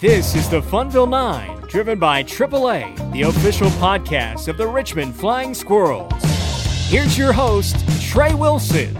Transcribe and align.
This 0.00 0.34
is 0.34 0.48
the 0.48 0.62
Funville 0.62 1.10
9, 1.10 1.68
driven 1.68 1.98
by 1.98 2.22
AAA, 2.22 3.12
the 3.12 3.20
official 3.20 3.68
podcast 3.72 4.48
of 4.48 4.56
the 4.56 4.66
Richmond 4.66 5.14
Flying 5.14 5.52
Squirrels. 5.52 6.10
Here's 6.88 7.18
your 7.18 7.34
host, 7.34 7.76
Trey 8.00 8.32
Wilson. 8.32 8.96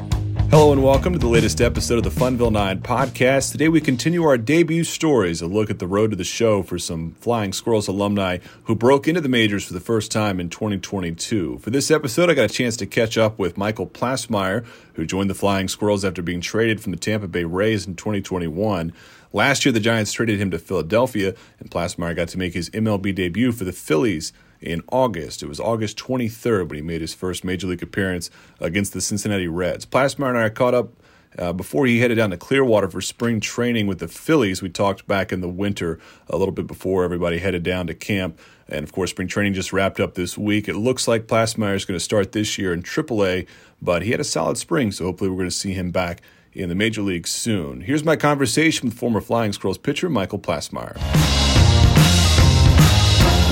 Hello 0.51 0.73
and 0.73 0.83
welcome 0.83 1.15
to 1.15 1.19
the 1.19 1.27
latest 1.27 1.63
episode 1.63 1.97
of 1.97 2.05
the 2.05 2.11
Funville 2.11 2.53
9 2.53 2.81
podcast. 2.81 3.53
Today 3.53 3.71
we 3.71 3.81
continue 3.81 4.25
our 4.25 4.37
debut 4.37 4.85
stories, 4.85 5.41
a 5.41 5.47
look 5.47 5.71
at 5.71 5.79
the 5.79 5.87
road 5.87 6.11
to 6.11 6.17
the 6.17 6.25
show 6.25 6.63
for 6.63 6.79
some 6.79 7.13
Flying 7.13 7.55
Squirrels 7.55 7.89
alumni 7.89 8.37
who 8.65 8.75
broke 8.75 9.09
into 9.09 9.23
the 9.23 9.29
majors 9.31 9.65
for 9.65 9.73
the 9.73 9.81
first 9.81 10.13
time 10.13 10.39
in 10.39 10.51
2022. 10.51 11.61
For 11.61 11.71
this 11.71 11.91
episode, 11.91 12.29
I 12.29 12.35
got 12.35 12.51
a 12.51 12.53
chance 12.53 12.77
to 12.77 12.85
catch 12.85 13.17
up 13.17 13.39
with 13.39 13.57
Michael 13.57 13.87
Plassmeyer, 13.87 14.67
who 14.95 15.07
joined 15.07 15.31
the 15.31 15.35
Flying 15.35 15.69
Squirrels 15.69 16.05
after 16.05 16.21
being 16.21 16.43
traded 16.43 16.83
from 16.83 16.91
the 16.91 16.99
Tampa 16.99 17.27
Bay 17.27 17.45
Rays 17.45 17.87
in 17.87 17.97
2021. 17.97 18.93
Last 19.33 19.65
year, 19.65 19.73
the 19.73 19.81
Giants 19.81 20.13
traded 20.13 20.41
him 20.41 20.51
to 20.51 20.59
Philadelphia, 20.59 21.35
and 21.61 21.71
Plassmeyer 21.71 22.17
got 22.17 22.29
to 22.29 22.39
make 22.39 22.55
his 22.55 22.69
MLB 22.71 23.15
debut 23.15 23.53
for 23.53 23.65
the 23.65 23.73
Phillies 23.73 24.33
in 24.61 24.83
August. 24.91 25.43
It 25.43 25.49
was 25.49 25.61
August 25.61 25.97
23rd 25.99 26.69
when 26.69 26.77
he 26.77 26.83
made 26.83 27.01
his 27.01 27.15
first 27.15 27.45
major 27.45 27.69
league 27.69 27.83
appearance 27.83 28.29
against 28.59 28.93
the 28.93 29.01
Cincinnati 29.01 29.47
Reds. 29.47 29.87
Plassmeyer 29.87 30.31
and 30.31 30.39
I 30.39 30.49
caught 30.49 30.75
up 30.75 30.93
uh, 31.39 31.53
before 31.53 31.87
he 31.87 32.01
headed 32.01 32.17
down 32.17 32.31
to 32.31 32.37
Clearwater 32.37 32.89
for 32.89 33.01
spring 33.01 33.39
training 33.39 33.87
with 33.87 34.01
the 34.01 34.09
Phillies. 34.09 34.63
We 34.63 34.69
talked 34.69 35.07
back 35.07 35.33
in 35.33 35.41
the 35.41 35.49
winter 35.49 36.01
a 36.29 36.37
little 36.37 36.53
bit 36.53 36.67
before 36.67 37.05
everybody 37.05 37.39
headed 37.39 37.63
down 37.63 37.87
to 37.87 37.95
camp. 37.95 38.39
And 38.69 38.83
of 38.83 38.93
course, 38.93 39.11
spring 39.11 39.29
training 39.29 39.55
just 39.55 39.73
wrapped 39.73 40.01
up 40.01 40.15
this 40.15 40.37
week. 40.37 40.69
It 40.69 40.75
looks 40.75 41.07
like 41.07 41.29
Plassmeyer 41.29 41.75
is 41.75 41.85
going 41.85 41.97
to 41.97 42.05
start 42.05 42.33
this 42.33 42.59
year 42.59 42.73
in 42.73 42.83
AAA, 42.83 43.47
but 43.81 44.03
he 44.03 44.11
had 44.11 44.21
a 44.21 44.25
solid 44.25 44.59
spring, 44.59 44.91
so 44.93 45.05
hopefully 45.05 45.31
we're 45.31 45.37
going 45.37 45.49
to 45.49 45.55
see 45.55 45.73
him 45.73 45.93
back 45.93 46.21
in 46.53 46.69
the 46.69 46.75
major 46.75 47.03
leagues 47.03 47.31
soon. 47.31 47.83
Here's 47.83 48.05
my 48.05 48.17
conversation 48.17 48.89
with 48.89 48.99
former 48.99 49.21
Flying 49.21 49.53
Squirrels 49.53 49.79
pitcher 49.79 50.09
Michael 50.09 50.39
Plassmeyer. 50.39 50.97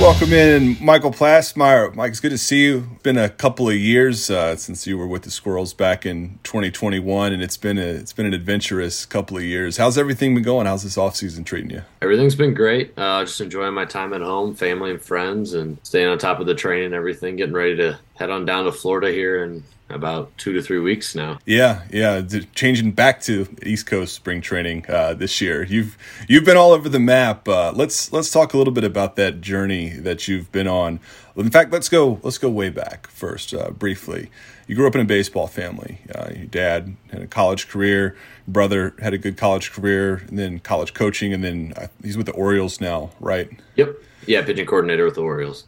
Welcome 0.01 0.33
in, 0.33 0.77
Michael 0.81 1.11
Plassmeyer. 1.11 1.93
Mike, 1.93 2.11
it's 2.11 2.21
good 2.21 2.31
to 2.31 2.39
see 2.39 2.63
you. 2.67 2.87
It's 2.95 3.03
been 3.03 3.19
a 3.19 3.29
couple 3.29 3.69
of 3.69 3.75
years 3.75 4.31
uh, 4.31 4.55
since 4.55 4.87
you 4.87 4.97
were 4.97 5.09
with 5.09 5.23
the 5.23 5.31
Squirrels 5.33 5.75
back 5.75 6.07
in 6.07 6.39
2021, 6.45 7.33
and 7.33 7.43
it's 7.43 7.57
been 7.57 7.79
a 7.79 7.83
it's 7.83 8.13
been 8.13 8.25
an 8.25 8.33
adventurous 8.33 9.05
couple 9.05 9.37
of 9.37 9.43
years. 9.43 9.77
How's 9.77 9.99
everything 9.99 10.35
been 10.35 10.45
going? 10.45 10.69
How's 10.69 10.85
this 10.85 10.97
off 10.97 11.17
season 11.17 11.43
treating 11.43 11.71
you? 11.71 11.83
Everything's 12.01 12.37
been 12.37 12.55
great. 12.55 12.93
Uh, 12.97 13.25
just 13.25 13.41
enjoying 13.41 13.75
my 13.75 13.87
time 13.87 14.13
at 14.13 14.21
home, 14.21 14.55
family 14.55 14.93
and 14.93 15.03
friends, 15.03 15.55
and 15.55 15.79
staying 15.83 16.07
on 16.07 16.17
top 16.17 16.39
of 16.39 16.47
the 16.47 16.55
training 16.55 16.87
and 16.87 16.95
everything. 16.95 17.35
Getting 17.35 17.55
ready 17.55 17.75
to 17.79 17.99
head 18.15 18.31
on 18.31 18.45
down 18.45 18.67
to 18.67 18.73
Florida 18.73 19.11
here 19.11 19.43
and 19.43 19.65
about 19.91 20.37
two 20.39 20.53
to 20.53 20.63
three 20.63 20.79
weeks 20.79 21.15
now. 21.15 21.39
Yeah, 21.47 21.83
yeah, 21.91 22.23
changing 22.55 22.93
back 22.93 23.21
to 23.23 23.47
East 23.63 23.87
Coast 23.87 24.15
spring 24.15 24.41
training 24.41 24.85
uh, 24.89 25.15
this 25.15 25.41
year. 25.41 25.63
You've 25.63 25.97
you've 26.29 26.45
been 26.45 26.57
all 26.57 26.73
over 26.73 26.89
the 26.89 27.01
map. 27.01 27.49
Uh, 27.49 27.73
let's 27.75 28.13
let's 28.13 28.31
talk 28.31 28.55
a 28.55 28.59
little 28.59 28.73
bit 28.73 28.85
about 28.85 29.17
that 29.17 29.41
journey 29.41 29.91
that 29.91 30.29
you've 30.29 30.51
been 30.53 30.69
on. 30.69 31.01
In 31.37 31.51
fact, 31.51 31.73
let's 31.73 31.89
go 31.89 32.21
let's 32.23 32.39
go 32.39 32.51
way 32.51 32.71
back 32.71 33.07
first, 33.09 33.55
uh, 33.55 33.71
briefly. 33.71 34.31
You 34.67 34.75
grew 34.75 34.87
up 34.87 34.95
in 34.95 35.01
a 35.01 35.07
baseball 35.07 35.47
family. 35.47 35.99
Uh, 36.15 36.29
your 36.37 36.47
dad 36.47 36.95
had 37.11 37.23
a 37.23 37.27
college 37.27 37.69
career. 37.69 38.17
Brother 38.47 38.95
had 39.01 39.15
a 39.15 39.19
good 39.19 39.37
college 39.39 39.73
career, 39.73 40.17
and 40.29 40.39
then 40.39 40.59
college 40.59 40.93
coaching, 40.93 41.33
and 41.33 41.43
then 41.43 41.73
uh, 41.77 41.87
he's 42.03 42.17
with 42.17 42.27
the 42.27 42.33
Orioles 42.33 42.81
now, 42.81 43.11
right? 43.19 43.51
Yep. 43.77 43.97
Yeah, 44.27 44.45
pitching 44.45 44.67
coordinator 44.67 45.07
with 45.07 45.15
the 45.15 45.23
Orioles. 45.23 45.65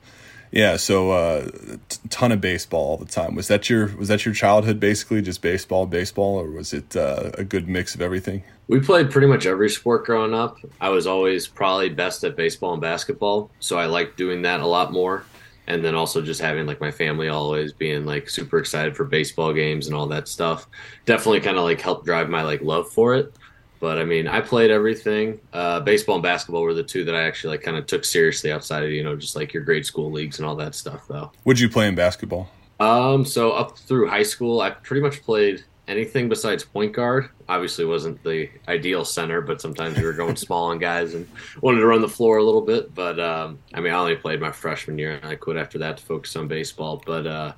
Yeah, 0.52 0.76
so 0.76 1.12
uh, 1.12 1.48
t- 1.88 1.98
ton 2.08 2.32
of 2.32 2.40
baseball 2.40 2.80
all 2.80 2.96
the 2.96 3.04
time. 3.04 3.36
Was 3.36 3.48
that 3.48 3.70
your 3.70 3.94
was 3.96 4.08
that 4.08 4.24
your 4.24 4.34
childhood 4.34 4.80
basically 4.80 5.22
just 5.22 5.42
baseball, 5.42 5.86
baseball, 5.86 6.40
or 6.40 6.50
was 6.50 6.72
it 6.72 6.96
uh, 6.96 7.30
a 7.34 7.44
good 7.44 7.68
mix 7.68 7.94
of 7.94 8.00
everything? 8.00 8.42
We 8.66 8.80
played 8.80 9.10
pretty 9.10 9.28
much 9.28 9.46
every 9.46 9.70
sport 9.70 10.04
growing 10.04 10.34
up. 10.34 10.58
I 10.80 10.88
was 10.88 11.06
always 11.06 11.46
probably 11.46 11.88
best 11.88 12.24
at 12.24 12.36
baseball 12.36 12.72
and 12.72 12.82
basketball, 12.82 13.50
so 13.60 13.78
I 13.78 13.86
liked 13.86 14.16
doing 14.16 14.42
that 14.42 14.60
a 14.60 14.66
lot 14.66 14.92
more. 14.92 15.24
And 15.66 15.84
then 15.84 15.94
also 15.94 16.20
just 16.20 16.40
having 16.40 16.66
like 16.66 16.80
my 16.80 16.90
family 16.90 17.28
always 17.28 17.72
being 17.72 18.04
like 18.04 18.28
super 18.28 18.58
excited 18.58 18.96
for 18.96 19.04
baseball 19.04 19.52
games 19.52 19.86
and 19.86 19.94
all 19.94 20.08
that 20.08 20.26
stuff 20.26 20.66
definitely 21.04 21.41
kind 21.41 21.58
of 21.58 21.62
like 21.62 21.80
helped 21.80 22.04
drive 22.06 22.28
my 22.28 22.42
like 22.42 22.60
love 22.60 22.91
for 22.91 23.14
it. 23.14 23.32
But 23.80 23.98
I 23.98 24.04
mean, 24.04 24.28
I 24.28 24.42
played 24.42 24.70
everything. 24.70 25.41
Uh, 25.54 25.80
baseball 25.80 26.16
and 26.16 26.22
basketball 26.22 26.62
were 26.62 26.74
the 26.74 26.82
two 26.82 27.04
that 27.04 27.14
I 27.14 27.22
actually 27.22 27.56
like 27.56 27.62
kind 27.62 27.78
of 27.78 27.86
took 27.86 28.04
seriously 28.04 28.52
outside 28.52 28.84
of 28.84 28.91
you 28.91 29.02
know 29.02 29.16
just 29.16 29.34
like 29.34 29.54
your 29.54 29.64
grade 29.64 29.86
school 29.86 30.12
leagues 30.12 30.38
and 30.38 30.46
all 30.46 30.54
that 30.56 30.74
stuff. 30.74 31.08
Though. 31.08 31.32
Would 31.44 31.58
you 31.58 31.70
play 31.70 31.88
in 31.88 31.94
basketball? 31.94 32.50
Um, 32.78 33.24
so 33.24 33.52
up 33.52 33.78
through 33.78 34.08
high 34.08 34.22
school, 34.22 34.60
I 34.60 34.70
pretty 34.70 35.02
much 35.02 35.22
played 35.22 35.64
anything 35.88 36.28
besides 36.28 36.62
point 36.62 36.92
guard. 36.92 37.30
Obviously, 37.48 37.84
wasn't 37.84 38.22
the 38.22 38.48
ideal 38.69 39.04
center, 39.04 39.40
but 39.40 39.60
sometimes 39.60 39.96
we 39.96 40.04
were 40.04 40.12
going 40.12 40.36
small 40.46 40.70
on 40.70 40.78
guys 40.78 41.14
and 41.14 41.26
wanted 41.60 41.80
to 41.80 41.86
run 41.86 42.00
the 42.00 42.08
floor 42.08 42.36
a 42.36 42.44
little 42.44 42.62
bit. 42.62 42.94
But 42.94 43.19
um, 43.19 43.58
I 43.74 43.80
mean, 43.80 43.92
I 43.92 43.96
only 43.96 44.16
played 44.16 44.40
my 44.40 44.52
freshman 44.52 44.98
year, 44.98 45.12
and 45.12 45.24
I 45.24 45.34
quit 45.36 45.56
after 45.56 45.78
that 45.78 45.96
to 45.98 46.02
focus 46.02 46.36
on 46.36 46.48
baseball. 46.48 47.02
But 47.04 47.26
uh, 47.26 47.52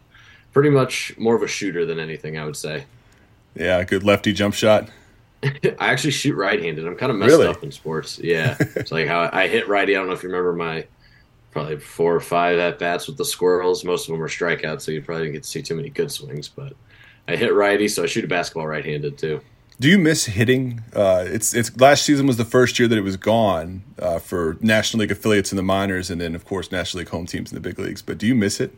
pretty 0.53 0.71
much 0.71 1.16
more 1.19 1.34
of 1.34 1.43
a 1.43 1.49
shooter 1.49 1.84
than 1.84 1.99
anything, 1.99 2.38
I 2.38 2.44
would 2.44 2.56
say. 2.56 2.84
Yeah, 3.55 3.82
good 3.84 4.03
lefty 4.03 4.32
jump 4.32 4.55
shot. 4.55 4.88
I 5.79 5.91
actually 5.91 6.13
shoot 6.13 6.37
right-handed. 6.37 6.87
I'm 6.87 6.97
kind 6.97 7.11
of 7.11 7.19
messed 7.19 7.31
really? 7.31 7.49
up 7.49 7.63
in 7.63 7.73
sports. 7.73 8.19
Yeah, 8.19 8.57
it's 8.61 8.93
like 8.93 9.09
how 9.09 9.29
I 9.33 9.49
hit 9.49 9.69
righty. 9.69 9.97
I 9.97 9.99
don't 9.99 10.07
know 10.07 10.13
if 10.13 10.23
you 10.23 10.29
remember 10.29 10.53
my 10.53 10.87
probably 11.51 11.79
four 11.79 12.15
or 12.15 12.21
five 12.21 12.59
at 12.59 12.79
bats 12.79 13.07
with 13.07 13.17
the 13.17 13.25
squirrels. 13.25 13.85
Most 13.85 14.09
of 14.09 14.13
them 14.13 14.21
were 14.21 14.29
strikeouts, 14.29 14.83
so 14.83 14.93
you 14.93 15.03
probably 15.03 15.25
didn't 15.25 15.35
get 15.35 15.43
to 15.43 15.49
see 15.49 15.63
too 15.63 15.75
many 15.75 15.91
good 15.91 16.11
swings. 16.11 16.49
But 16.49 16.75
I 17.27 17.37
hit 17.37 17.53
righty, 17.55 17.89
so 17.89 18.05
I 18.05 18.07
shoot 18.07 18.25
a 18.25 18.29
basketball 18.29 18.67
right-handed 18.67 19.19
too. 19.19 19.41
Do 19.81 19.89
you 19.89 19.99
miss 19.99 20.27
hitting? 20.27 20.83
Uh, 20.95 21.25
it's 21.27 21.55
it's 21.55 21.77
last 21.81 22.05
season 22.05 22.27
was 22.27 22.37
the 22.37 22.45
first 22.45 22.79
year 22.79 22.87
that 22.87 22.97
it 22.97 23.03
was 23.03 23.17
gone 23.17 23.83
uh, 23.99 24.21
for 24.21 24.57
National 24.61 25.01
League 25.01 25.11
affiliates 25.11 25.51
in 25.51 25.57
the 25.57 25.63
minors, 25.63 26.09
and 26.09 26.21
then 26.21 26.37
of 26.37 26.45
course 26.45 26.71
National 26.71 27.01
League 27.01 27.09
home 27.09 27.27
teams 27.27 27.51
in 27.51 27.57
the 27.57 27.61
big 27.61 27.79
leagues. 27.81 28.01
But 28.01 28.19
do 28.19 28.29
you 28.29 28.35
miss 28.37 28.61
it? 28.61 28.73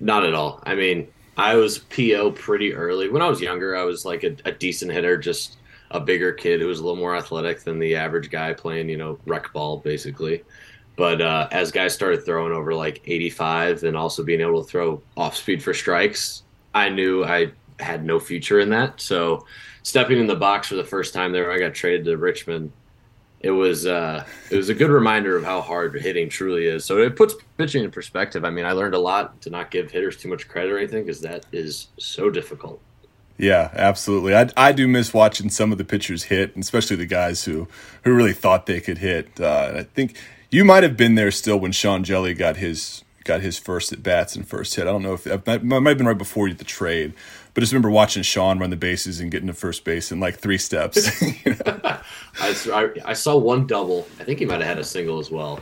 Not 0.00 0.24
at 0.24 0.34
all. 0.34 0.62
I 0.64 0.74
mean, 0.74 1.08
I 1.36 1.56
was 1.56 1.78
PO 1.78 2.32
pretty 2.32 2.74
early. 2.74 3.08
When 3.08 3.22
I 3.22 3.28
was 3.28 3.40
younger, 3.40 3.76
I 3.76 3.84
was 3.84 4.04
like 4.04 4.24
a, 4.24 4.36
a 4.46 4.52
decent 4.52 4.92
hitter, 4.92 5.18
just 5.18 5.56
a 5.94 6.00
bigger 6.00 6.32
kid 6.32 6.60
who 6.60 6.66
was 6.66 6.80
a 6.80 6.82
little 6.82 6.98
more 6.98 7.16
athletic 7.16 7.60
than 7.60 7.78
the 7.78 7.94
average 7.94 8.28
guy 8.28 8.52
playing, 8.52 8.88
you 8.88 8.96
know, 8.96 9.18
rec 9.26 9.50
ball 9.52 9.78
basically. 9.78 10.42
But 10.96 11.20
uh, 11.20 11.48
as 11.52 11.70
guys 11.72 11.94
started 11.94 12.24
throwing 12.24 12.52
over 12.52 12.74
like 12.74 13.00
85 13.06 13.84
and 13.84 13.96
also 13.96 14.22
being 14.22 14.40
able 14.40 14.62
to 14.62 14.68
throw 14.68 15.00
off 15.16 15.36
speed 15.36 15.62
for 15.62 15.72
strikes, 15.72 16.42
I 16.74 16.88
knew 16.88 17.24
I 17.24 17.52
had 17.78 18.04
no 18.04 18.18
future 18.18 18.58
in 18.58 18.70
that. 18.70 19.00
So 19.00 19.46
stepping 19.84 20.18
in 20.18 20.26
the 20.26 20.34
box 20.34 20.68
for 20.68 20.74
the 20.74 20.84
first 20.84 21.14
time 21.14 21.32
there, 21.32 21.52
I 21.52 21.58
got 21.58 21.74
traded 21.74 22.04
to 22.06 22.16
Richmond. 22.16 22.72
It 23.40 23.50
was 23.50 23.86
uh, 23.86 24.24
it 24.50 24.56
was 24.56 24.70
a 24.70 24.74
good 24.74 24.90
reminder 24.90 25.36
of 25.36 25.44
how 25.44 25.60
hard 25.60 25.94
hitting 26.00 26.28
truly 26.28 26.66
is. 26.66 26.84
So 26.84 26.98
it 26.98 27.14
puts 27.14 27.34
pitching 27.56 27.84
in 27.84 27.90
perspective. 27.90 28.44
I 28.44 28.50
mean, 28.50 28.64
I 28.64 28.72
learned 28.72 28.94
a 28.94 28.98
lot 28.98 29.40
to 29.42 29.50
not 29.50 29.70
give 29.70 29.90
hitters 29.90 30.16
too 30.16 30.28
much 30.28 30.48
credit 30.48 30.72
or 30.72 30.78
anything 30.78 31.04
because 31.04 31.20
that 31.20 31.44
is 31.52 31.88
so 31.98 32.30
difficult. 32.30 32.80
Yeah, 33.36 33.70
absolutely. 33.74 34.34
I, 34.34 34.48
I 34.56 34.72
do 34.72 34.86
miss 34.86 35.12
watching 35.12 35.50
some 35.50 35.72
of 35.72 35.78
the 35.78 35.84
pitchers 35.84 36.24
hit, 36.24 36.56
especially 36.56 36.96
the 36.96 37.06
guys 37.06 37.44
who, 37.44 37.66
who 38.04 38.14
really 38.14 38.32
thought 38.32 38.66
they 38.66 38.80
could 38.80 38.98
hit. 38.98 39.40
Uh, 39.40 39.72
I 39.76 39.82
think 39.82 40.16
you 40.50 40.64
might 40.64 40.84
have 40.84 40.96
been 40.96 41.16
there 41.16 41.30
still 41.30 41.58
when 41.58 41.72
Sean 41.72 42.04
Hjelle 42.04 42.36
got 42.36 42.56
his 42.56 43.02
got 43.24 43.40
his 43.40 43.58
first 43.58 43.90
at 43.90 44.02
bats 44.02 44.36
and 44.36 44.46
first 44.46 44.74
hit. 44.74 44.82
I 44.82 44.90
don't 44.90 45.02
know 45.02 45.14
if 45.14 45.24
that 45.24 45.64
might 45.64 45.88
have 45.88 45.98
been 45.98 46.06
right 46.06 46.16
before 46.16 46.52
the 46.52 46.62
trade, 46.62 47.14
but 47.54 47.62
I 47.62 47.62
just 47.62 47.72
remember 47.72 47.90
watching 47.90 48.22
Sean 48.22 48.58
run 48.58 48.68
the 48.70 48.76
bases 48.76 49.18
and 49.18 49.30
getting 49.30 49.46
to 49.46 49.54
first 49.54 49.82
base 49.84 50.12
in 50.12 50.20
like 50.20 50.38
three 50.38 50.58
steps. 50.58 51.22
you 51.44 51.56
know? 51.66 51.80
I, 52.40 52.90
I 53.04 53.12
saw 53.14 53.36
one 53.36 53.66
double. 53.66 54.06
I 54.20 54.24
think 54.24 54.40
he 54.40 54.44
might 54.44 54.60
have 54.60 54.68
had 54.68 54.78
a 54.78 54.84
single 54.84 55.18
as 55.18 55.30
well 55.30 55.60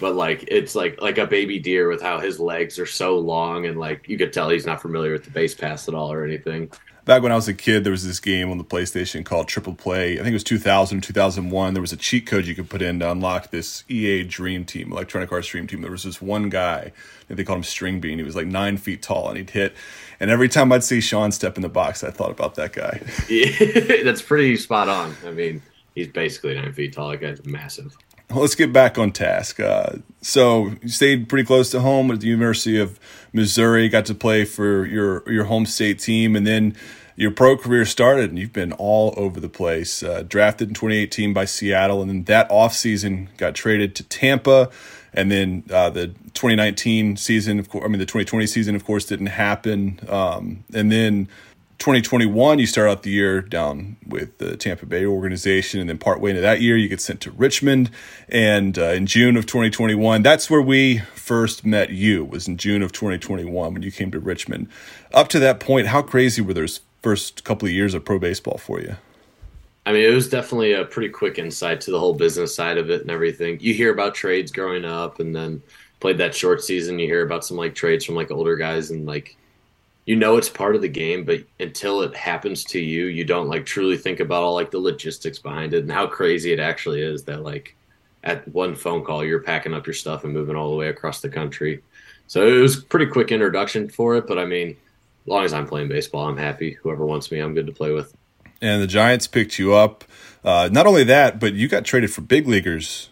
but 0.00 0.16
like 0.16 0.44
it's 0.48 0.74
like 0.74 1.00
like 1.00 1.16
a 1.18 1.26
baby 1.26 1.60
deer 1.60 1.88
with 1.88 2.02
how 2.02 2.18
his 2.18 2.40
legs 2.40 2.76
are 2.76 2.86
so 2.86 3.16
long 3.16 3.66
and 3.66 3.78
like 3.78 4.08
you 4.08 4.18
could 4.18 4.32
tell 4.32 4.50
he's 4.50 4.66
not 4.66 4.82
familiar 4.82 5.12
with 5.12 5.22
the 5.22 5.30
base 5.30 5.54
pass 5.54 5.86
at 5.86 5.94
all 5.94 6.12
or 6.12 6.24
anything 6.24 6.68
back 7.04 7.22
when 7.22 7.32
I 7.32 7.34
was 7.34 7.48
a 7.48 7.54
kid, 7.54 7.84
there 7.84 7.90
was 7.90 8.06
this 8.06 8.20
game 8.20 8.50
on 8.50 8.58
the 8.58 8.64
PlayStation 8.64 9.24
called 9.24 9.48
Triple 9.48 9.74
Play. 9.74 10.14
I 10.14 10.16
think 10.16 10.28
it 10.28 10.34
was 10.34 10.44
2000 10.44 11.00
2001. 11.00 11.74
There 11.74 11.80
was 11.80 11.92
a 11.92 11.96
cheat 11.96 12.26
code 12.26 12.46
you 12.46 12.54
could 12.54 12.70
put 12.70 12.82
in 12.82 13.00
to 13.00 13.10
unlock 13.10 13.50
this 13.50 13.84
EA 13.88 14.24
Dream 14.24 14.64
Team, 14.64 14.92
Electronic 14.92 15.32
Arts 15.32 15.48
Dream 15.48 15.66
Team. 15.66 15.82
There 15.82 15.90
was 15.90 16.04
this 16.04 16.22
one 16.22 16.48
guy, 16.48 16.92
they 17.28 17.44
called 17.44 17.58
him 17.58 17.64
String 17.64 18.00
Bean. 18.00 18.18
He 18.18 18.24
was 18.24 18.36
like 18.36 18.46
nine 18.46 18.76
feet 18.76 19.02
tall 19.02 19.28
and 19.28 19.38
he'd 19.38 19.50
hit. 19.50 19.74
And 20.20 20.30
every 20.30 20.48
time 20.48 20.70
I'd 20.72 20.84
see 20.84 21.00
Sean 21.00 21.32
step 21.32 21.56
in 21.56 21.62
the 21.62 21.68
box, 21.68 22.04
I 22.04 22.10
thought 22.10 22.30
about 22.30 22.54
that 22.56 22.72
guy. 22.72 23.00
Yeah, 23.28 24.02
that's 24.04 24.22
pretty 24.22 24.56
spot 24.56 24.88
on. 24.88 25.14
I 25.26 25.30
mean, 25.30 25.62
he's 25.94 26.08
basically 26.08 26.54
nine 26.54 26.72
feet 26.72 26.92
tall. 26.92 27.10
That 27.10 27.20
guy's 27.20 27.44
massive 27.44 27.96
let's 28.34 28.54
get 28.54 28.72
back 28.72 28.98
on 28.98 29.12
task. 29.12 29.60
Uh, 29.60 29.96
so 30.20 30.72
you 30.82 30.88
stayed 30.88 31.28
pretty 31.28 31.44
close 31.44 31.70
to 31.70 31.80
home 31.80 32.10
at 32.10 32.20
the 32.20 32.26
University 32.26 32.78
of 32.78 32.98
Missouri. 33.32 33.88
Got 33.88 34.06
to 34.06 34.14
play 34.14 34.44
for 34.44 34.86
your 34.86 35.30
your 35.30 35.44
home 35.44 35.66
state 35.66 35.98
team, 35.98 36.36
and 36.36 36.46
then 36.46 36.76
your 37.16 37.30
pro 37.30 37.56
career 37.56 37.84
started, 37.84 38.30
and 38.30 38.38
you've 38.38 38.52
been 38.52 38.72
all 38.72 39.14
over 39.16 39.40
the 39.40 39.48
place. 39.48 40.02
Uh, 40.02 40.22
drafted 40.26 40.68
in 40.68 40.74
2018 40.74 41.32
by 41.32 41.44
Seattle, 41.44 42.00
and 42.00 42.10
then 42.10 42.24
that 42.24 42.48
offseason 42.50 43.28
got 43.36 43.54
traded 43.54 43.94
to 43.96 44.02
Tampa, 44.04 44.70
and 45.12 45.30
then 45.30 45.64
uh, 45.70 45.90
the 45.90 46.08
2019 46.34 47.16
season, 47.16 47.58
of 47.58 47.68
course, 47.68 47.84
I 47.84 47.88
mean 47.88 47.98
the 47.98 48.06
2020 48.06 48.46
season, 48.46 48.74
of 48.74 48.84
course, 48.84 49.04
didn't 49.04 49.26
happen, 49.26 50.00
um, 50.08 50.64
and 50.72 50.90
then 50.90 51.28
2021, 51.82 52.60
you 52.60 52.66
start 52.66 52.88
out 52.88 53.02
the 53.02 53.10
year 53.10 53.40
down 53.40 53.96
with 54.06 54.38
the 54.38 54.56
Tampa 54.56 54.86
Bay 54.86 55.04
organization, 55.04 55.80
and 55.80 55.90
then 55.90 55.98
partway 55.98 56.30
into 56.30 56.40
that 56.40 56.60
year, 56.60 56.76
you 56.76 56.88
get 56.88 57.00
sent 57.00 57.20
to 57.22 57.32
Richmond. 57.32 57.90
And 58.28 58.78
uh, 58.78 58.92
in 58.92 59.06
June 59.06 59.36
of 59.36 59.46
2021, 59.46 60.22
that's 60.22 60.48
where 60.48 60.62
we 60.62 60.98
first 61.16 61.66
met 61.66 61.90
you. 61.90 62.24
Was 62.24 62.46
in 62.46 62.56
June 62.56 62.82
of 62.82 62.92
2021 62.92 63.72
when 63.74 63.82
you 63.82 63.90
came 63.90 64.12
to 64.12 64.20
Richmond. 64.20 64.68
Up 65.12 65.26
to 65.30 65.40
that 65.40 65.58
point, 65.58 65.88
how 65.88 66.02
crazy 66.02 66.40
were 66.40 66.54
those 66.54 66.82
first 67.02 67.42
couple 67.42 67.66
of 67.66 67.74
years 67.74 67.94
of 67.94 68.04
pro 68.04 68.20
baseball 68.20 68.58
for 68.58 68.80
you? 68.80 68.94
I 69.84 69.92
mean, 69.92 70.04
it 70.04 70.14
was 70.14 70.28
definitely 70.28 70.74
a 70.74 70.84
pretty 70.84 71.08
quick 71.08 71.36
insight 71.36 71.80
to 71.80 71.90
the 71.90 71.98
whole 71.98 72.14
business 72.14 72.54
side 72.54 72.78
of 72.78 72.90
it 72.90 73.00
and 73.00 73.10
everything. 73.10 73.58
You 73.60 73.74
hear 73.74 73.92
about 73.92 74.14
trades 74.14 74.52
growing 74.52 74.84
up, 74.84 75.18
and 75.18 75.34
then 75.34 75.60
played 75.98 76.18
that 76.18 76.32
short 76.32 76.62
season. 76.62 77.00
You 77.00 77.08
hear 77.08 77.26
about 77.26 77.44
some 77.44 77.56
like 77.56 77.74
trades 77.74 78.04
from 78.04 78.14
like 78.14 78.30
older 78.30 78.54
guys, 78.54 78.92
and 78.92 79.04
like 79.04 79.36
you 80.04 80.16
know 80.16 80.36
it's 80.36 80.48
part 80.48 80.74
of 80.74 80.82
the 80.82 80.88
game, 80.88 81.24
but 81.24 81.40
until 81.60 82.02
it 82.02 82.14
happens 82.14 82.64
to 82.64 82.80
you, 82.80 83.06
you 83.06 83.24
don't 83.24 83.48
like 83.48 83.64
truly 83.64 83.96
think 83.96 84.20
about 84.20 84.42
all 84.42 84.54
like 84.54 84.70
the 84.70 84.78
logistics 84.78 85.38
behind 85.38 85.74
it 85.74 85.82
and 85.82 85.92
how 85.92 86.06
crazy 86.06 86.52
it 86.52 86.60
actually 86.60 87.02
is 87.02 87.24
that 87.24 87.42
like 87.42 87.76
at 88.24 88.46
one 88.48 88.74
phone 88.74 89.04
call 89.04 89.24
you're 89.24 89.42
packing 89.42 89.74
up 89.74 89.86
your 89.86 89.94
stuff 89.94 90.24
and 90.24 90.32
moving 90.32 90.56
all 90.56 90.70
the 90.70 90.76
way 90.76 90.88
across 90.88 91.20
the 91.20 91.28
country. 91.28 91.82
So 92.26 92.46
it 92.46 92.60
was 92.60 92.82
pretty 92.82 93.06
quick 93.06 93.30
introduction 93.30 93.88
for 93.88 94.16
it, 94.16 94.26
but 94.26 94.38
I 94.38 94.44
mean, 94.44 94.70
as 94.70 95.28
long 95.28 95.44
as 95.44 95.52
I'm 95.52 95.66
playing 95.66 95.88
baseball, 95.88 96.28
I'm 96.28 96.36
happy. 96.36 96.72
Whoever 96.82 97.04
wants 97.04 97.30
me, 97.30 97.38
I'm 97.38 97.54
good 97.54 97.66
to 97.66 97.72
play 97.72 97.92
with 97.92 98.14
and 98.62 98.80
the 98.80 98.86
Giants 98.86 99.26
picked 99.26 99.58
you 99.58 99.74
up. 99.74 100.04
Uh, 100.44 100.68
not 100.72 100.86
only 100.86 101.04
that, 101.04 101.38
but 101.38 101.52
you 101.54 101.68
got 101.68 101.84
traded 101.84 102.12
for 102.12 102.22
big 102.22 102.46
leaguers 102.46 103.10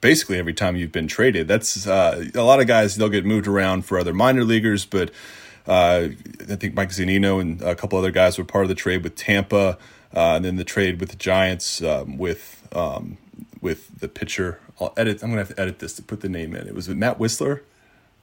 basically 0.00 0.38
every 0.38 0.54
time 0.54 0.76
you've 0.76 0.92
been 0.92 1.06
traded. 1.06 1.46
That's 1.46 1.86
uh, 1.86 2.24
a 2.34 2.42
lot 2.42 2.58
of 2.58 2.66
guys. 2.66 2.96
They'll 2.96 3.10
get 3.10 3.26
moved 3.26 3.46
around 3.46 3.84
for 3.84 3.98
other 3.98 4.14
minor 4.14 4.44
leaguers, 4.44 4.86
but 4.86 5.10
uh, 5.66 6.08
I 6.48 6.56
think 6.56 6.74
Mike 6.74 6.90
Zunino 6.90 7.40
and 7.40 7.60
a 7.62 7.74
couple 7.74 7.98
other 7.98 8.10
guys 8.10 8.38
were 8.38 8.44
part 8.44 8.64
of 8.64 8.68
the 8.68 8.74
trade 8.74 9.02
with 9.02 9.14
Tampa, 9.16 9.78
uh, 10.14 10.34
and 10.36 10.44
then 10.44 10.56
the 10.56 10.64
trade 10.64 11.00
with 11.00 11.10
the 11.10 11.16
Giants 11.16 11.82
um, 11.82 12.18
with 12.18 12.68
um, 12.72 13.18
with 13.60 14.00
the 14.00 14.08
pitcher. 14.08 14.60
I'll 14.80 14.94
edit. 14.96 15.22
I'm 15.22 15.30
gonna 15.30 15.42
have 15.42 15.54
to 15.54 15.60
edit 15.60 15.78
this 15.78 15.94
to 15.94 16.02
put 16.02 16.20
the 16.20 16.28
name 16.28 16.54
in. 16.54 16.66
It 16.66 16.74
was 16.74 16.88
with 16.88 16.96
Matt 16.96 17.18
Wisler. 17.18 17.60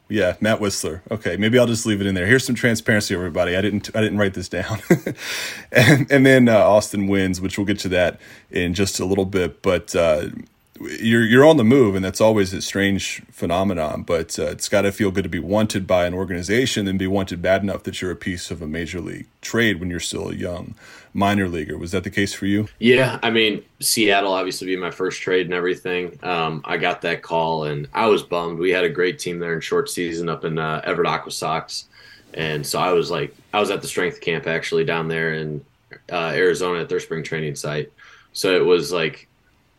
Yeah, 0.10 0.38
Matt 0.40 0.60
Wisler. 0.60 1.02
Okay, 1.12 1.36
maybe 1.36 1.60
I'll 1.60 1.68
just 1.68 1.86
leave 1.86 2.00
it 2.00 2.08
in 2.08 2.16
there. 2.16 2.26
Here's 2.26 2.46
some 2.46 2.56
transparency, 2.56 3.14
everybody. 3.14 3.56
I 3.56 3.62
didn't 3.62 3.90
I 3.96 4.02
didn't 4.02 4.18
write 4.18 4.34
this 4.34 4.50
down. 4.50 4.80
and 5.72 6.12
and 6.12 6.26
then 6.26 6.48
uh, 6.48 6.58
Austin 6.58 7.08
Wynns, 7.08 7.42
which 7.42 7.58
we'll 7.58 7.68
get 7.68 7.80
to 7.80 7.90
that 7.90 8.20
in 8.50 8.74
just 8.74 9.00
a 9.00 9.06
little 9.06 9.26
bit. 9.26 9.62
But 9.62 9.96
uh, 9.96 10.30
you're 10.80 11.24
you're 11.24 11.46
on 11.46 11.58
the 11.58 11.64
move, 11.64 11.96
and 11.96 12.04
that's 12.04 12.22
always 12.22 12.54
a 12.54 12.62
strange 12.62 13.22
phenomenon. 13.32 14.04
But 14.04 14.38
uh, 14.40 14.48
it's 14.48 14.70
got 14.70 14.82
to 14.82 14.92
feel 14.92 15.12
good 15.12 15.24
to 15.24 15.30
be 15.30 15.40
wanted 15.40 15.88
by 15.88 16.06
an 16.06 16.14
organization 16.14 16.88
and 16.88 16.98
be 16.98 17.08
wanted 17.08 17.42
bad 17.42 17.64
enough 17.64 17.84
that 17.84 18.02
you're 18.02 18.12
a 18.12 18.16
piece 18.16 18.52
of 18.52 18.62
a 18.62 18.68
major 18.68 19.02
league 19.02 19.28
trade 19.42 19.80
when 19.80 19.90
you're 19.90 20.00
still 20.00 20.30
a 20.30 20.36
young 20.36 20.76
minor 21.14 21.48
leaguer. 21.48 21.78
Was 21.78 21.92
that 21.92 22.04
the 22.04 22.10
case 22.10 22.34
for 22.34 22.46
you? 22.46 22.68
Yeah, 22.80 23.20
I 23.24 23.30
mean 23.30 23.64
Seattle 23.80 24.34
obviously 24.34 24.68
be 24.68 24.76
my 24.76 24.92
first 24.92 25.22
trade 25.22 25.46
and 25.46 25.54
everything. 25.54 26.20
Um, 26.24 26.62
I 26.66 26.78
got 26.78 27.02
that 27.02 27.22
call, 27.22 27.66
and 27.66 27.88
I 27.94 28.08
was 28.08 28.24
bummed. 28.24 28.60
We 28.60 28.72
had 28.72 28.84
a 28.84 28.90
great 28.90 29.20
team 29.20 29.40
there 29.40 29.54
in 29.54 29.62
short 29.62 29.90
season 29.90 30.30
up 30.30 30.46
in 30.46 30.58
uh, 30.58 30.82
Everett 30.84 31.08
Aqua 31.08 31.32
Sox, 31.32 31.86
and 32.34 32.66
so 32.66 32.80
I 32.80 32.92
was 32.92 33.10
like, 33.10 33.36
I 33.54 33.60
was 33.60 33.72
at 33.72 33.82
the 33.82 33.88
strength 33.88 34.22
camp 34.22 34.48
actually 34.48 34.86
down 34.86 35.08
there 35.08 35.34
in 35.34 35.66
uh, 36.12 36.32
Arizona 36.36 36.82
at 36.82 36.90
their 36.90 37.00
spring 37.00 37.24
training 37.24 37.56
site. 37.56 37.92
So 38.34 38.56
it 38.56 38.66
was 38.66 38.92
like 38.92 39.27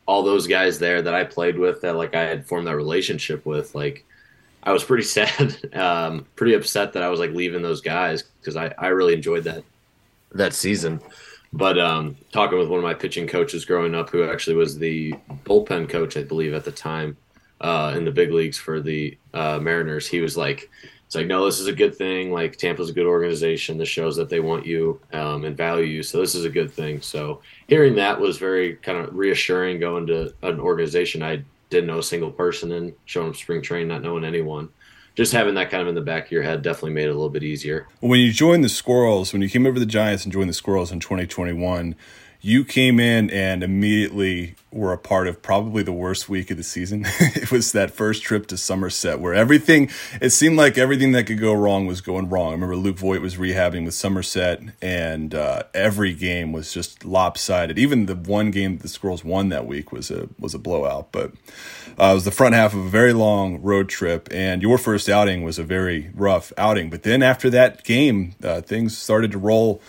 all 0.08 0.22
those 0.22 0.46
guys 0.46 0.78
there 0.78 1.02
that 1.02 1.14
I 1.14 1.22
played 1.22 1.58
with 1.58 1.82
that 1.82 1.94
like 1.94 2.14
I 2.14 2.22
had 2.22 2.46
formed 2.46 2.66
that 2.66 2.76
relationship 2.76 3.44
with, 3.44 3.74
like 3.74 4.06
I 4.62 4.72
was 4.72 4.82
pretty 4.82 5.02
sad, 5.04 5.74
um, 5.76 6.26
pretty 6.34 6.54
upset 6.54 6.94
that 6.94 7.02
I 7.02 7.10
was 7.10 7.20
like 7.20 7.30
leaving 7.30 7.62
those 7.62 7.82
guys 7.82 8.24
because 8.40 8.56
I, 8.56 8.74
I 8.78 8.88
really 8.88 9.12
enjoyed 9.12 9.44
that 9.44 9.62
that 10.32 10.54
season. 10.54 11.00
But 11.52 11.78
um, 11.78 12.16
talking 12.32 12.58
with 12.58 12.68
one 12.68 12.78
of 12.78 12.84
my 12.84 12.94
pitching 12.94 13.26
coaches 13.26 13.64
growing 13.64 13.94
up, 13.94 14.10
who 14.10 14.24
actually 14.24 14.56
was 14.56 14.78
the 14.78 15.12
bullpen 15.44 15.88
coach, 15.88 16.16
I 16.16 16.22
believe, 16.22 16.54
at 16.54 16.64
the 16.64 16.72
time 16.72 17.16
uh, 17.60 17.94
in 17.96 18.04
the 18.04 18.10
big 18.10 18.32
leagues 18.32 18.58
for 18.58 18.80
the 18.80 19.16
uh, 19.32 19.58
Mariners, 19.58 20.06
he 20.06 20.20
was 20.20 20.36
like, 20.36 20.70
it's 21.08 21.14
like, 21.14 21.26
no, 21.26 21.46
this 21.46 21.58
is 21.58 21.68
a 21.68 21.72
good 21.72 21.96
thing. 21.96 22.32
Like 22.32 22.58
Tampa's 22.58 22.90
a 22.90 22.92
good 22.92 23.06
organization. 23.06 23.78
This 23.78 23.88
shows 23.88 24.14
that 24.16 24.28
they 24.28 24.40
want 24.40 24.66
you 24.66 25.00
um, 25.14 25.46
and 25.46 25.56
value 25.56 25.86
you. 25.86 26.02
So 26.02 26.20
this 26.20 26.34
is 26.34 26.44
a 26.44 26.50
good 26.50 26.70
thing. 26.70 27.00
So 27.00 27.40
hearing 27.66 27.94
that 27.94 28.20
was 28.20 28.36
very 28.36 28.76
kind 28.76 28.98
of 28.98 29.16
reassuring. 29.16 29.80
Going 29.80 30.06
to 30.08 30.34
an 30.42 30.60
organization 30.60 31.22
I 31.22 31.44
didn't 31.70 31.86
know 31.86 32.00
a 32.00 32.02
single 32.02 32.30
person 32.30 32.72
in, 32.72 32.94
showing 33.06 33.30
up 33.30 33.36
spring 33.36 33.62
training, 33.62 33.88
not 33.88 34.02
knowing 34.02 34.22
anyone. 34.22 34.68
Just 35.14 35.32
having 35.32 35.54
that 35.54 35.70
kind 35.70 35.80
of 35.80 35.88
in 35.88 35.94
the 35.94 36.02
back 36.02 36.26
of 36.26 36.30
your 36.30 36.42
head 36.42 36.60
definitely 36.60 36.92
made 36.92 37.06
it 37.06 37.12
a 37.12 37.14
little 37.14 37.30
bit 37.30 37.42
easier. 37.42 37.88
When 38.00 38.20
you 38.20 38.30
joined 38.30 38.62
the 38.62 38.68
Squirrels, 38.68 39.32
when 39.32 39.40
you 39.40 39.48
came 39.48 39.64
over 39.64 39.76
to 39.76 39.80
the 39.80 39.86
Giants 39.86 40.24
and 40.24 40.32
joined 40.32 40.50
the 40.50 40.54
Squirrels 40.54 40.92
in 40.92 41.00
2021, 41.00 41.96
you 42.40 42.64
came 42.64 43.00
in 43.00 43.30
and 43.30 43.64
immediately 43.64 44.54
were 44.70 44.92
a 44.92 44.98
part 44.98 45.26
of 45.26 45.42
probably 45.42 45.82
the 45.82 45.92
worst 45.92 46.28
week 46.28 46.50
of 46.50 46.56
the 46.56 46.62
season. 46.62 47.04
it 47.20 47.50
was 47.50 47.72
that 47.72 47.90
first 47.90 48.22
trip 48.22 48.46
to 48.46 48.56
Somerset 48.56 49.18
where 49.18 49.34
everything, 49.34 49.90
it 50.20 50.30
seemed 50.30 50.56
like 50.56 50.78
everything 50.78 51.12
that 51.12 51.24
could 51.24 51.40
go 51.40 51.52
wrong 51.52 51.86
was 51.86 52.00
going 52.00 52.28
wrong. 52.28 52.50
I 52.50 52.52
remember 52.52 52.76
Luke 52.76 52.98
Voit 52.98 53.20
was 53.20 53.36
rehabbing 53.36 53.84
with 53.84 53.94
Somerset 53.94 54.60
and 54.80 55.34
uh, 55.34 55.64
every 55.74 56.14
game 56.14 56.52
was 56.52 56.72
just 56.72 57.04
lopsided. 57.04 57.78
Even 57.78 58.06
the 58.06 58.14
one 58.14 58.52
game 58.52 58.78
the 58.78 58.88
Squirrels 58.88 59.24
won 59.24 59.48
that 59.48 59.66
week 59.66 59.90
was 59.90 60.10
a, 60.10 60.28
was 60.38 60.54
a 60.54 60.58
blowout, 60.58 61.10
but 61.10 61.32
uh, 61.98 62.10
it 62.10 62.14
was 62.14 62.24
the 62.24 62.30
front 62.30 62.54
half 62.54 62.72
of 62.72 62.80
a 62.80 62.88
very 62.88 63.12
long 63.12 63.60
road 63.62 63.88
trip 63.88 64.28
and 64.30 64.62
your 64.62 64.78
first 64.78 65.08
outing 65.08 65.42
was 65.42 65.58
a 65.58 65.64
very 65.64 66.10
rough 66.14 66.52
outing. 66.56 66.88
But 66.88 67.02
then 67.02 67.22
after 67.22 67.50
that 67.50 67.82
game, 67.82 68.36
uh, 68.44 68.60
things 68.60 68.96
started 68.96 69.32
to 69.32 69.38
roll 69.38 69.82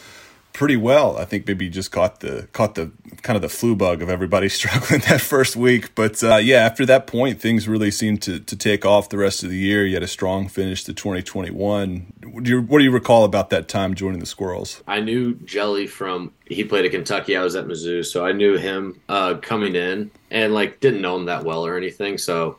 pretty 0.60 0.76
well. 0.76 1.18
I 1.18 1.24
think 1.24 1.48
maybe 1.48 1.70
just 1.70 1.90
caught 1.90 2.20
the 2.20 2.50
caught 2.52 2.76
the 2.76 2.92
kind 3.22 3.38
of 3.38 3.42
the 3.42 3.48
flu 3.48 3.78
bug 3.78 4.02
of 4.02 4.10
everybody 4.10 4.50
struggling 4.60 5.00
that 5.08 5.22
first 5.22 5.56
week. 5.56 5.96
But 5.96 6.22
uh, 6.22 6.36
yeah, 6.36 6.58
after 6.58 6.86
that 6.86 7.08
point, 7.08 7.40
things 7.40 7.66
really 7.66 7.90
seemed 7.90 8.22
to 8.24 8.42
to 8.42 8.56
take 8.58 8.86
off 8.86 9.08
the 9.08 9.18
rest 9.18 9.42
of 9.42 9.50
the 9.50 9.56
year. 9.56 9.86
You 9.86 9.94
had 9.94 10.04
a 10.04 10.08
strong 10.08 10.50
finish 10.50 10.84
to 10.84 10.94
2021. 10.94 12.14
What 12.26 12.44
do 12.44 12.52
you, 12.52 12.62
what 12.62 12.80
do 12.80 12.84
you 12.84 12.92
recall 12.92 13.24
about 13.24 13.50
that 13.52 13.70
time 13.70 13.96
joining 13.96 14.20
the 14.20 14.26
Squirrels? 14.26 14.84
I 14.86 15.00
knew 15.00 15.36
Hjelle 15.36 15.88
from 15.88 16.34
he 16.46 16.66
played 16.66 16.84
at 16.84 16.92
Kentucky. 16.92 17.38
I 17.38 17.42
was 17.42 17.56
at 17.56 17.66
Mizzou, 17.66 18.06
so 18.06 18.26
I 18.26 18.34
knew 18.34 18.58
him 18.58 19.00
uh, 19.08 19.36
coming 19.36 19.76
in, 19.76 20.12
and 20.30 20.54
like 20.54 20.82
didn't 20.82 21.02
know 21.02 21.16
him 21.16 21.26
that 21.26 21.46
well 21.46 21.66
or 21.66 21.78
anything. 21.78 22.18
So 22.18 22.58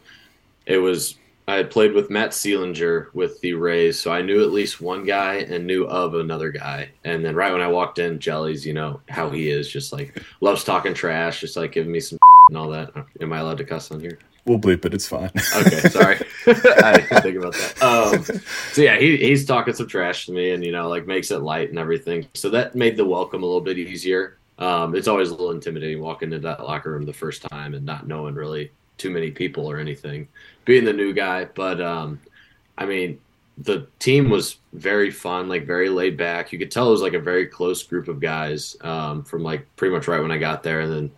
it 0.64 0.78
was 0.78 1.16
I 1.50 1.56
had 1.56 1.70
played 1.72 1.94
with 1.94 2.10
Matt 2.10 2.30
Seelinger 2.30 3.12
with 3.12 3.40
the 3.40 3.54
Rays, 3.54 3.98
so 3.98 4.12
I 4.12 4.22
knew 4.22 4.40
at 4.40 4.52
least 4.52 4.80
one 4.80 5.02
guy 5.02 5.38
and 5.38 5.66
knew 5.66 5.84
of 5.84 6.14
another 6.14 6.52
guy. 6.52 6.90
And 7.02 7.24
then 7.24 7.34
right 7.34 7.50
when 7.50 7.60
I 7.60 7.66
walked 7.66 7.98
in, 7.98 8.20
Hjelle's, 8.20 8.64
you 8.64 8.72
know 8.72 9.00
how 9.08 9.30
he 9.30 9.50
is, 9.50 9.68
just 9.68 9.92
like 9.92 10.22
loves 10.40 10.62
talking 10.62 10.94
trash, 10.94 11.40
just 11.40 11.56
like 11.56 11.72
giving 11.72 11.90
me 11.90 11.98
some 11.98 12.20
and 12.50 12.56
all 12.56 12.70
that. 12.70 12.92
Am 13.20 13.32
I 13.32 13.40
allowed 13.40 13.58
to 13.58 13.64
cuss 13.64 13.90
on 13.90 13.98
here? 13.98 14.20
We'll 14.44 14.60
bleep 14.60 14.84
it. 14.84 14.94
It's 14.94 15.08
fine. 15.08 15.32
okay, 15.56 15.80
sorry. 15.88 16.20
I 16.46 16.98
didn't 16.98 17.20
think 17.20 17.36
about 17.36 17.54
that. 17.54 17.82
Um, 17.82 18.40
so 18.72 18.82
yeah, 18.82 18.96
he, 18.96 19.16
he's 19.16 19.44
talking 19.44 19.74
some 19.74 19.88
trash 19.88 20.26
to 20.26 20.32
me, 20.32 20.52
and 20.52 20.64
you 20.64 20.70
know, 20.70 20.88
like 20.88 21.08
makes 21.08 21.32
it 21.32 21.38
light 21.38 21.68
and 21.70 21.80
everything. 21.80 22.28
So 22.34 22.48
that 22.50 22.76
made 22.76 22.96
the 22.96 23.04
welcome 23.04 23.42
a 23.42 23.46
little 23.46 23.60
bit 23.60 23.76
easier. 23.76 24.38
Um, 24.60 24.94
it's 24.94 25.08
always 25.08 25.30
a 25.30 25.32
little 25.32 25.50
intimidating 25.50 26.00
walking 26.00 26.32
into 26.32 26.46
that 26.46 26.62
locker 26.62 26.92
room 26.92 27.06
the 27.06 27.12
first 27.12 27.42
time 27.42 27.74
and 27.74 27.84
not 27.84 28.06
knowing 28.06 28.36
really 28.36 28.70
too 29.00 29.10
many 29.10 29.30
people 29.30 29.68
or 29.68 29.78
anything, 29.78 30.28
being 30.64 30.84
the 30.84 30.92
new 30.92 31.12
guy. 31.12 31.46
But 31.46 31.80
um, 31.80 32.20
I 32.78 32.86
mean, 32.86 33.18
the 33.58 33.86
team 33.98 34.30
was 34.30 34.58
very 34.72 35.10
fun, 35.10 35.48
like 35.48 35.66
very 35.66 35.88
laid 35.88 36.16
back. 36.16 36.52
You 36.52 36.58
could 36.58 36.70
tell 36.70 36.88
it 36.88 36.92
was 36.92 37.02
like 37.02 37.14
a 37.14 37.20
very 37.20 37.46
close 37.46 37.82
group 37.82 38.08
of 38.08 38.20
guys 38.20 38.76
um, 38.82 39.24
from 39.24 39.42
like 39.42 39.66
pretty 39.76 39.94
much 39.94 40.06
right 40.06 40.22
when 40.22 40.30
I 40.30 40.38
got 40.38 40.62
there, 40.62 40.80
and 40.80 40.92
then 40.92 41.10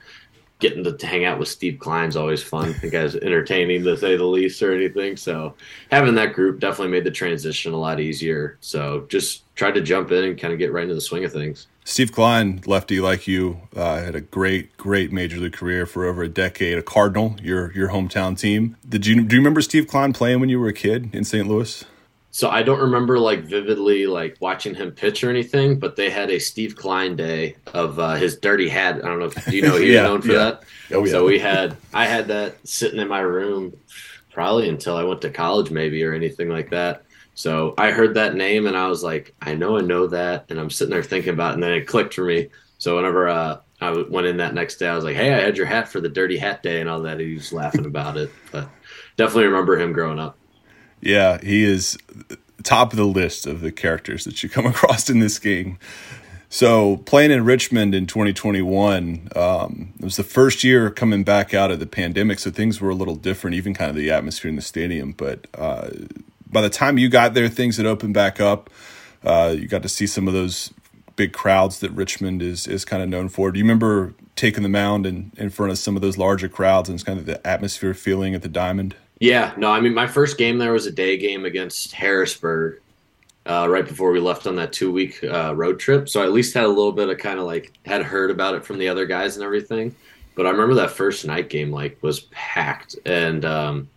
getting 0.62 0.84
to 0.84 1.06
hang 1.06 1.24
out 1.24 1.40
with 1.40 1.48
Steve 1.48 1.78
Kline's 1.80 2.16
always 2.16 2.40
fun. 2.40 2.72
The 2.80 2.88
guy's 2.88 3.16
entertaining 3.16 3.82
to 3.82 3.96
say 3.96 4.16
the 4.16 4.24
least 4.24 4.62
or 4.62 4.72
anything. 4.72 5.16
So 5.16 5.54
having 5.90 6.14
that 6.14 6.34
group 6.34 6.60
definitely 6.60 6.92
made 6.92 7.02
the 7.02 7.10
transition 7.10 7.72
a 7.72 7.76
lot 7.76 7.98
easier. 7.98 8.58
So 8.60 9.04
just 9.08 9.42
tried 9.56 9.74
to 9.74 9.80
jump 9.80 10.12
in 10.12 10.22
and 10.22 10.38
kind 10.38 10.52
of 10.52 10.60
get 10.60 10.72
right 10.72 10.84
into 10.84 10.94
the 10.94 11.00
swing 11.00 11.24
of 11.24 11.32
things. 11.32 11.66
Steve 11.84 12.12
Kline, 12.12 12.62
lefty 12.64 13.00
like 13.00 13.26
you, 13.26 13.62
uh, 13.74 14.02
had 14.02 14.14
a 14.14 14.20
great, 14.20 14.76
great 14.76 15.12
major 15.12 15.38
league 15.38 15.52
career 15.52 15.84
for 15.84 16.04
over 16.04 16.22
a 16.22 16.28
decade. 16.28 16.78
A 16.78 16.82
Cardinal, 16.82 17.36
your 17.42 17.72
your 17.72 17.88
hometown 17.88 18.38
team. 18.38 18.76
Did 18.88 19.06
you 19.06 19.22
do 19.22 19.34
you 19.34 19.40
remember 19.40 19.60
Steve 19.60 19.88
Kline 19.88 20.12
playing 20.12 20.40
when 20.40 20.48
you 20.48 20.60
were 20.60 20.68
a 20.68 20.72
kid 20.72 21.10
in 21.12 21.24
St. 21.24 21.46
Louis? 21.46 21.84
So 22.30 22.48
I 22.48 22.62
don't 22.62 22.80
remember 22.80 23.18
like 23.18 23.44
vividly 23.44 24.06
like 24.06 24.38
watching 24.40 24.74
him 24.74 24.92
pitch 24.92 25.22
or 25.22 25.28
anything, 25.28 25.78
but 25.78 25.96
they 25.96 26.08
had 26.08 26.30
a 26.30 26.38
Steve 26.38 26.76
Kline 26.76 27.14
day 27.14 27.56
of 27.74 27.98
uh, 27.98 28.14
his 28.14 28.36
dirty 28.36 28.70
hat. 28.70 28.96
I 28.96 29.08
don't 29.08 29.18
know 29.18 29.26
if 29.26 29.44
do 29.44 29.54
you 29.56 29.62
know 29.62 29.76
he 29.76 29.92
yeah, 29.94 30.02
known 30.02 30.22
for 30.22 30.32
yeah. 30.32 30.38
that. 30.38 30.62
Oh 30.92 31.04
yeah. 31.04 31.10
So 31.10 31.26
we 31.26 31.38
had 31.38 31.76
I 31.92 32.06
had 32.06 32.28
that 32.28 32.66
sitting 32.66 33.00
in 33.00 33.08
my 33.08 33.20
room 33.20 33.76
probably 34.32 34.68
until 34.68 34.96
I 34.96 35.02
went 35.02 35.20
to 35.22 35.30
college 35.30 35.70
maybe 35.70 36.02
or 36.04 36.14
anything 36.14 36.48
like 36.48 36.70
that. 36.70 37.02
So 37.34 37.74
I 37.78 37.90
heard 37.90 38.14
that 38.14 38.34
name 38.34 38.66
and 38.66 38.76
I 38.76 38.88
was 38.88 39.02
like, 39.02 39.34
I 39.40 39.54
know 39.54 39.78
I 39.78 39.80
know 39.80 40.06
that, 40.08 40.46
and 40.50 40.60
I'm 40.60 40.70
sitting 40.70 40.92
there 40.92 41.02
thinking 41.02 41.32
about, 41.32 41.52
it, 41.52 41.54
and 41.54 41.62
then 41.62 41.72
it 41.72 41.86
clicked 41.86 42.14
for 42.14 42.24
me. 42.24 42.48
So 42.78 42.96
whenever 42.96 43.28
uh, 43.28 43.60
I 43.80 44.02
went 44.08 44.26
in 44.26 44.36
that 44.38 44.54
next 44.54 44.76
day, 44.76 44.88
I 44.88 44.94
was 44.94 45.04
like, 45.04 45.16
Hey, 45.16 45.32
I 45.32 45.40
had 45.40 45.56
your 45.56 45.66
hat 45.66 45.88
for 45.88 46.00
the 46.00 46.08
dirty 46.08 46.36
hat 46.36 46.62
day 46.62 46.80
and 46.80 46.90
all 46.90 47.00
that. 47.02 47.20
He 47.20 47.34
was 47.34 47.52
laughing 47.52 47.86
about 47.86 48.16
it, 48.16 48.30
but 48.50 48.68
definitely 49.16 49.46
remember 49.46 49.78
him 49.78 49.92
growing 49.92 50.18
up. 50.18 50.36
Yeah, 51.00 51.38
he 51.42 51.64
is 51.64 51.98
top 52.62 52.92
of 52.92 52.96
the 52.96 53.04
list 53.04 53.46
of 53.46 53.60
the 53.60 53.72
characters 53.72 54.24
that 54.24 54.42
you 54.42 54.48
come 54.48 54.66
across 54.74 55.10
in 55.10 55.20
this 55.20 55.38
game. 55.38 55.78
So 56.48 56.98
playing 56.98 57.30
in 57.30 57.46
Richmond 57.46 57.94
in 57.94 58.06
2021, 58.06 59.30
um, 59.34 59.94
it 59.98 60.04
was 60.04 60.16
the 60.16 60.22
first 60.22 60.62
year 60.62 60.90
coming 60.90 61.24
back 61.24 61.54
out 61.54 61.70
of 61.70 61.80
the 61.80 61.86
pandemic, 61.86 62.38
so 62.38 62.50
things 62.50 62.78
were 62.78 62.90
a 62.90 62.94
little 62.94 63.16
different, 63.16 63.56
even 63.56 63.72
kind 63.72 63.88
of 63.88 63.96
the 63.96 64.10
atmosphere 64.10 64.50
in 64.50 64.56
the 64.56 64.62
stadium. 64.62 65.12
But 65.12 65.46
uh, 65.54 65.88
by 66.52 66.60
the 66.60 66.70
time 66.70 66.98
you 66.98 67.08
got 67.08 67.34
there, 67.34 67.48
things 67.48 67.76
had 67.76 67.86
opened 67.86 68.14
back 68.14 68.40
up. 68.40 68.70
Uh, 69.24 69.54
you 69.56 69.66
got 69.66 69.82
to 69.82 69.88
see 69.88 70.06
some 70.06 70.28
of 70.28 70.34
those 70.34 70.72
big 71.16 71.32
crowds 71.32 71.80
that 71.80 71.90
Richmond 71.92 72.42
is 72.42 72.66
is 72.66 72.84
kind 72.84 73.02
of 73.02 73.08
known 73.08 73.28
for. 73.28 73.50
Do 73.50 73.58
you 73.58 73.64
remember 73.64 74.14
taking 74.36 74.62
the 74.62 74.68
mound 74.68 75.06
in, 75.06 75.30
in 75.36 75.50
front 75.50 75.72
of 75.72 75.78
some 75.78 75.96
of 75.96 76.02
those 76.02 76.18
larger 76.18 76.48
crowds 76.48 76.88
and 76.88 76.96
it's 76.96 77.04
kind 77.04 77.18
of 77.18 77.26
the 77.26 77.44
atmosphere 77.46 77.94
feeling 77.94 78.34
at 78.34 78.42
the 78.42 78.48
Diamond? 78.48 78.94
Yeah, 79.18 79.52
no, 79.56 79.70
I 79.70 79.80
mean 79.80 79.94
my 79.94 80.06
first 80.06 80.38
game 80.38 80.58
there 80.58 80.72
was 80.72 80.86
a 80.86 80.90
day 80.90 81.16
game 81.16 81.44
against 81.44 81.92
Harrisburg, 81.92 82.80
uh, 83.46 83.66
right 83.68 83.86
before 83.86 84.10
we 84.10 84.20
left 84.20 84.46
on 84.46 84.56
that 84.56 84.72
two 84.72 84.90
week 84.90 85.22
uh, 85.22 85.54
road 85.54 85.78
trip. 85.78 86.08
So 86.08 86.22
I 86.22 86.24
at 86.24 86.32
least 86.32 86.54
had 86.54 86.64
a 86.64 86.68
little 86.68 86.92
bit 86.92 87.08
of 87.08 87.18
kind 87.18 87.38
of 87.38 87.46
like 87.46 87.72
had 87.84 88.02
heard 88.02 88.30
about 88.30 88.54
it 88.54 88.64
from 88.64 88.78
the 88.78 88.88
other 88.88 89.06
guys 89.06 89.36
and 89.36 89.44
everything. 89.44 89.94
But 90.34 90.46
I 90.46 90.50
remember 90.50 90.74
that 90.76 90.90
first 90.90 91.26
night 91.26 91.50
game 91.50 91.70
like 91.70 91.98
was 92.02 92.20
packed, 92.30 92.96
and 93.04 93.44
um, 93.44 93.88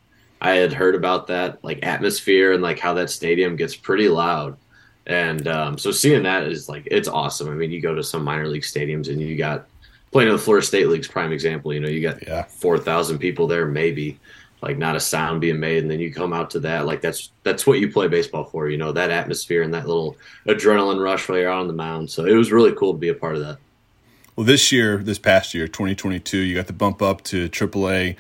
I 0.46 0.58
had 0.58 0.74
heard 0.74 0.94
about 0.94 1.26
that 1.28 1.64
like 1.64 1.80
atmosphere 1.82 2.54
and 2.54 2.62
like 2.62 2.78
how 2.78 2.94
that 2.94 3.10
stadium 3.10 3.56
gets 3.56 3.76
pretty 3.76 4.10
loud. 4.10 4.58
And 5.08 5.48
um, 5.48 5.80
so 5.80 5.90
seeing 5.90 6.22
that 6.22 6.44
is 6.44 6.70
like 6.70 6.88
it's 6.92 7.08
awesome. 7.08 7.50
I 7.50 7.56
mean, 7.56 7.72
you 7.72 7.82
go 7.82 7.96
to 7.96 8.04
some 8.04 8.24
minor 8.24 8.48
league 8.48 8.62
stadiums 8.62 9.10
and 9.10 9.20
you 9.20 9.36
got 9.38 9.66
playing 10.12 10.30
in 10.30 10.36
the 10.36 10.42
Florida 10.42 10.64
State 10.64 10.88
League's 10.88 11.08
prime 11.08 11.32
example. 11.32 11.74
You 11.74 11.80
know, 11.80 11.90
you 11.90 12.00
got 12.00 12.22
yeah. 12.22 12.44
four 12.44 12.78
thousand 12.78 13.18
people 13.18 13.48
there, 13.48 13.66
maybe 13.66 14.20
like 14.62 14.78
not 14.78 14.96
a 14.96 15.00
sound 15.00 15.42
being 15.42 15.60
made 15.60 15.82
and 15.82 15.92
then 15.92 16.00
you 16.00 16.12
come 16.12 16.32
out 16.32 16.50
to 16.50 16.60
that 16.60 16.86
like 16.86 17.02
that's 17.02 17.32
that's 17.44 17.68
what 17.68 17.80
you 17.80 17.92
play 17.92 18.08
baseball 18.08 18.46
for 18.46 18.70
you 18.70 18.78
know 18.78 18.92
that 18.92 19.12
atmosphere 19.12 19.62
and 19.62 19.74
that 19.74 19.86
little 19.86 20.16
adrenaline 20.48 21.00
rush 21.00 21.28
while 21.28 21.38
you're 21.38 21.52
out 21.52 21.60
on 21.60 21.68
the 21.68 21.74
mound 21.74 22.10
so 22.10 22.26
it 22.26 22.34
was 22.34 22.54
really 22.54 22.72
cool 22.74 22.94
to 22.94 22.98
be 22.98 23.10
a 23.10 23.14
part 23.14 23.36
of 23.36 23.42
that 23.42 23.58
well 24.36 24.46
this 24.46 24.72
year 24.72 24.98
this 24.98 25.20
past 25.20 25.54
year 25.54 25.68
2022 25.68 26.40
you 26.40 26.56
got 26.56 26.66
the 26.66 26.74
bump 26.74 27.02
up 27.02 27.22
to 27.22 27.48
aaa 27.50 28.16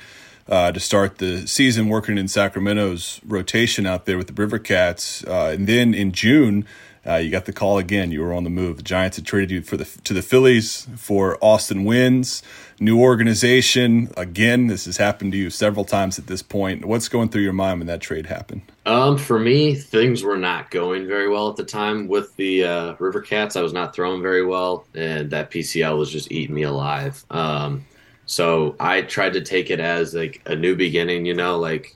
uh, 0.47 0.71
to 0.71 0.79
start 0.79 1.17
the 1.17 1.47
season 1.47 1.87
working 1.87 2.17
in 2.17 2.27
sacramento's 2.27 3.19
rotation 3.25 3.85
out 3.85 4.05
there 4.05 4.17
with 4.17 4.27
the 4.27 4.33
river 4.33 4.59
cats 4.59 5.23
uh, 5.25 5.51
and 5.53 5.67
then 5.67 5.93
in 5.93 6.11
june 6.11 6.65
uh, 7.07 7.17
you 7.17 7.29
got 7.29 7.45
the 7.45 7.53
call 7.53 7.77
again. 7.77 8.11
You 8.11 8.21
were 8.21 8.33
on 8.33 8.43
the 8.43 8.49
move. 8.49 8.77
The 8.77 8.83
Giants 8.83 9.17
had 9.17 9.25
traded 9.25 9.51
you 9.51 9.61
for 9.61 9.77
the 9.77 9.85
to 10.03 10.13
the 10.13 10.23
Phillies 10.23 10.87
for 10.95 11.37
Austin 11.39 11.85
Wynns, 11.85 12.41
new 12.79 12.99
organization. 12.99 14.11
Again, 14.17 14.67
this 14.67 14.85
has 14.85 14.97
happened 14.97 15.33
to 15.33 15.37
you 15.37 15.49
several 15.51 15.85
times 15.85 16.17
at 16.17 16.27
this 16.27 16.41
point. 16.41 16.85
What's 16.85 17.07
going 17.07 17.29
through 17.29 17.43
your 17.43 17.53
mind 17.53 17.79
when 17.79 17.87
that 17.87 18.01
trade 18.01 18.25
happened? 18.25 18.63
Um, 18.87 19.17
for 19.17 19.37
me, 19.37 19.75
things 19.75 20.23
were 20.23 20.37
not 20.37 20.71
going 20.71 21.05
very 21.05 21.29
well 21.29 21.49
at 21.49 21.57
the 21.57 21.65
time 21.65 22.07
with 22.07 22.35
the 22.37 22.63
uh, 22.63 22.95
River 22.97 23.21
Cats. 23.21 23.55
I 23.55 23.61
was 23.61 23.73
not 23.73 23.93
throwing 23.93 24.23
very 24.23 24.45
well, 24.45 24.85
and 24.95 25.29
that 25.29 25.51
PCL 25.51 25.97
was 25.97 26.09
just 26.09 26.31
eating 26.31 26.55
me 26.55 26.63
alive. 26.63 27.23
Um, 27.29 27.85
so 28.25 28.75
I 28.79 29.01
tried 29.01 29.33
to 29.33 29.41
take 29.41 29.69
it 29.69 29.79
as 29.79 30.13
like 30.13 30.41
a 30.45 30.55
new 30.55 30.75
beginning. 30.75 31.25
You 31.25 31.33
know, 31.33 31.57
like 31.57 31.95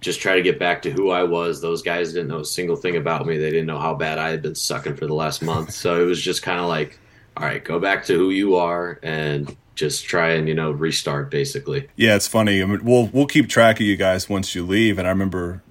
just 0.00 0.20
try 0.20 0.36
to 0.36 0.42
get 0.42 0.58
back 0.58 0.82
to 0.82 0.90
who 0.90 1.10
I 1.10 1.24
was. 1.24 1.60
Those 1.60 1.82
guys 1.82 2.12
didn't 2.12 2.28
know 2.28 2.40
a 2.40 2.44
single 2.44 2.76
thing 2.76 2.96
about 2.96 3.26
me. 3.26 3.36
They 3.38 3.50
didn't 3.50 3.66
know 3.66 3.78
how 3.78 3.94
bad 3.94 4.18
I 4.18 4.30
had 4.30 4.42
been 4.42 4.54
sucking 4.54 4.96
for 4.96 5.06
the 5.06 5.14
last 5.14 5.42
month. 5.42 5.72
So 5.72 6.00
it 6.00 6.04
was 6.04 6.20
just 6.20 6.42
kind 6.42 6.60
of 6.60 6.66
like, 6.66 6.98
all 7.36 7.44
right, 7.44 7.64
go 7.64 7.78
back 7.78 8.04
to 8.06 8.14
who 8.14 8.30
you 8.30 8.56
are 8.56 8.98
and 9.02 9.56
just 9.74 10.04
try 10.04 10.30
and 10.30 10.48
you 10.48 10.54
know 10.54 10.72
restart 10.72 11.30
basically. 11.30 11.88
Yeah, 11.96 12.16
it's 12.16 12.26
funny. 12.26 12.62
I 12.62 12.66
mean, 12.66 12.84
we'll 12.84 13.06
we'll 13.06 13.26
keep 13.26 13.48
track 13.48 13.76
of 13.76 13.86
you 13.86 13.96
guys 13.96 14.28
once 14.28 14.54
you 14.54 14.66
leave. 14.66 14.98
And 14.98 15.06
I 15.06 15.10
remember 15.10 15.62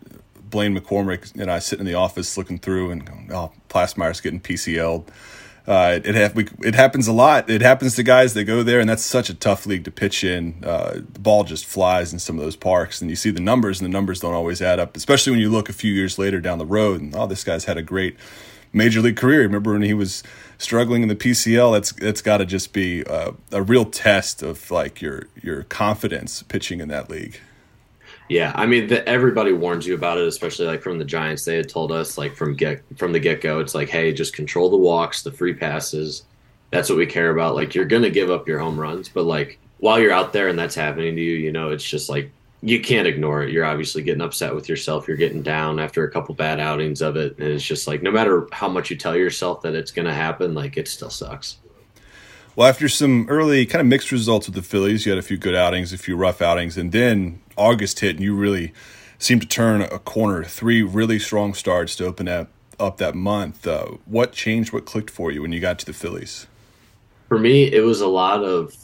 Blaine 0.49 0.77
McCormick 0.77 1.39
and 1.39 1.51
I 1.51 1.59
sitting 1.59 1.85
in 1.85 1.91
the 1.91 1.97
office 1.97 2.37
looking 2.37 2.57
through 2.57 2.91
and 2.91 3.05
going, 3.05 3.29
"Oh, 3.33 3.51
Plassmeyer's 3.69 4.21
getting 4.21 4.39
PCL'd." 4.39 5.11
Uh, 5.67 5.99
it 6.03 6.15
ha- 6.15 6.31
we, 6.33 6.47
it 6.61 6.75
happens 6.75 7.07
a 7.07 7.11
lot. 7.11 7.49
It 7.49 7.61
happens 7.61 7.95
to 7.95 8.03
guys 8.03 8.33
that 8.35 8.45
go 8.45 8.63
there, 8.63 8.79
and 8.79 8.89
that's 8.89 9.03
such 9.03 9.29
a 9.29 9.33
tough 9.33 9.65
league 9.65 9.83
to 9.83 9.91
pitch 9.91 10.23
in. 10.23 10.63
Uh, 10.63 11.01
the 11.11 11.19
ball 11.19 11.43
just 11.43 11.65
flies 11.65 12.13
in 12.13 12.19
some 12.19 12.37
of 12.37 12.43
those 12.43 12.55
parks, 12.55 13.01
and 13.01 13.09
you 13.09 13.17
see 13.17 13.31
the 13.31 13.41
numbers, 13.41 13.81
and 13.81 13.85
the 13.85 13.91
numbers 13.91 14.21
don't 14.21 14.33
always 14.33 14.61
add 14.61 14.79
up. 14.79 14.95
Especially 14.95 15.31
when 15.31 15.41
you 15.41 15.49
look 15.49 15.67
a 15.67 15.73
few 15.73 15.93
years 15.93 16.17
later 16.17 16.39
down 16.39 16.57
the 16.57 16.65
road, 16.65 17.01
and 17.01 17.13
oh, 17.13 17.27
this 17.27 17.43
guy's 17.43 17.65
had 17.65 17.77
a 17.77 17.81
great 17.81 18.15
major 18.71 19.01
league 19.01 19.17
career. 19.17 19.41
Remember 19.41 19.73
when 19.73 19.81
he 19.81 19.93
was 19.93 20.23
struggling 20.57 21.01
in 21.01 21.09
the 21.09 21.15
PCL? 21.15 21.73
That's 21.73 21.91
that's 21.91 22.21
got 22.21 22.37
to 22.37 22.45
just 22.45 22.71
be 22.71 23.01
a, 23.01 23.33
a 23.51 23.61
real 23.61 23.83
test 23.83 24.41
of 24.41 24.71
like 24.71 25.01
your 25.01 25.23
your 25.41 25.63
confidence 25.63 26.43
pitching 26.43 26.79
in 26.79 26.87
that 26.87 27.09
league. 27.09 27.41
Yeah, 28.29 28.51
I 28.55 28.65
mean, 28.65 28.87
the, 28.87 29.07
everybody 29.07 29.53
warns 29.53 29.87
you 29.87 29.95
about 29.95 30.17
it, 30.17 30.27
especially 30.27 30.67
like 30.67 30.81
from 30.81 30.97
the 30.97 31.05
Giants. 31.05 31.45
They 31.45 31.55
had 31.55 31.69
told 31.69 31.91
us 31.91 32.17
like 32.17 32.35
from 32.35 32.55
get 32.55 32.83
from 32.97 33.13
the 33.13 33.19
get 33.19 33.41
go, 33.41 33.59
it's 33.59 33.73
like, 33.73 33.89
hey, 33.89 34.11
just 34.11 34.33
control 34.33 34.69
the 34.69 34.77
walks, 34.77 35.23
the 35.23 35.31
free 35.31 35.53
passes. 35.53 36.23
That's 36.71 36.89
what 36.89 36.97
we 36.97 37.05
care 37.05 37.31
about. 37.31 37.55
Like 37.55 37.73
you're 37.73 37.85
gonna 37.85 38.09
give 38.09 38.29
up 38.29 38.47
your 38.47 38.59
home 38.59 38.79
runs, 38.79 39.07
but 39.07 39.23
like 39.23 39.59
while 39.79 39.99
you're 39.99 40.11
out 40.11 40.33
there 40.33 40.49
and 40.49 40.59
that's 40.59 40.75
happening 40.75 41.15
to 41.15 41.21
you, 41.21 41.37
you 41.37 41.51
know, 41.51 41.69
it's 41.69 41.87
just 41.87 42.09
like 42.09 42.29
you 42.61 42.81
can't 42.81 43.07
ignore 43.07 43.43
it. 43.43 43.51
You're 43.51 43.63
obviously 43.65 44.03
getting 44.03 44.21
upset 44.21 44.53
with 44.53 44.67
yourself. 44.67 45.07
You're 45.07 45.15
getting 45.15 45.41
down 45.41 45.79
after 45.79 46.03
a 46.03 46.11
couple 46.11 46.35
bad 46.35 46.59
outings 46.59 47.01
of 47.01 47.15
it, 47.15 47.37
and 47.37 47.47
it's 47.47 47.63
just 47.63 47.87
like 47.87 48.03
no 48.03 48.11
matter 48.11 48.47
how 48.51 48.67
much 48.67 48.89
you 48.89 48.97
tell 48.97 49.15
yourself 49.15 49.61
that 49.61 49.73
it's 49.73 49.91
gonna 49.91 50.13
happen, 50.13 50.53
like 50.53 50.75
it 50.75 50.89
still 50.89 51.09
sucks. 51.09 51.57
Well, 52.57 52.67
after 52.67 52.89
some 52.89 53.27
early 53.29 53.65
kind 53.67 53.79
of 53.79 53.87
mixed 53.87 54.11
results 54.11 54.47
with 54.47 54.55
the 54.55 54.63
Phillies, 54.63 55.05
you 55.05 55.11
had 55.11 55.19
a 55.19 55.21
few 55.21 55.37
good 55.37 55.55
outings, 55.55 55.93
a 55.93 55.97
few 55.97 56.17
rough 56.17 56.41
outings, 56.41 56.75
and 56.75 56.91
then 56.91 57.39
August 57.57 57.99
hit, 57.99 58.15
and 58.15 58.23
you 58.23 58.35
really 58.35 58.73
seemed 59.19 59.41
to 59.41 59.47
turn 59.47 59.81
a 59.81 59.99
corner. 59.99 60.43
Three 60.43 60.83
really 60.83 61.19
strong 61.19 61.53
starts 61.53 61.95
to 61.97 62.05
open 62.05 62.27
up, 62.27 62.49
up 62.79 62.97
that 62.97 63.15
month. 63.15 63.65
Uh, 63.67 63.97
what 64.05 64.31
changed? 64.31 64.73
What 64.73 64.85
clicked 64.85 65.09
for 65.09 65.31
you 65.31 65.41
when 65.41 65.51
you 65.51 65.59
got 65.59 65.79
to 65.79 65.85
the 65.85 65.93
Phillies? 65.93 66.47
For 67.27 67.39
me, 67.39 67.71
it 67.71 67.81
was 67.81 68.01
a 68.01 68.07
lot 68.07 68.43
of 68.43 68.75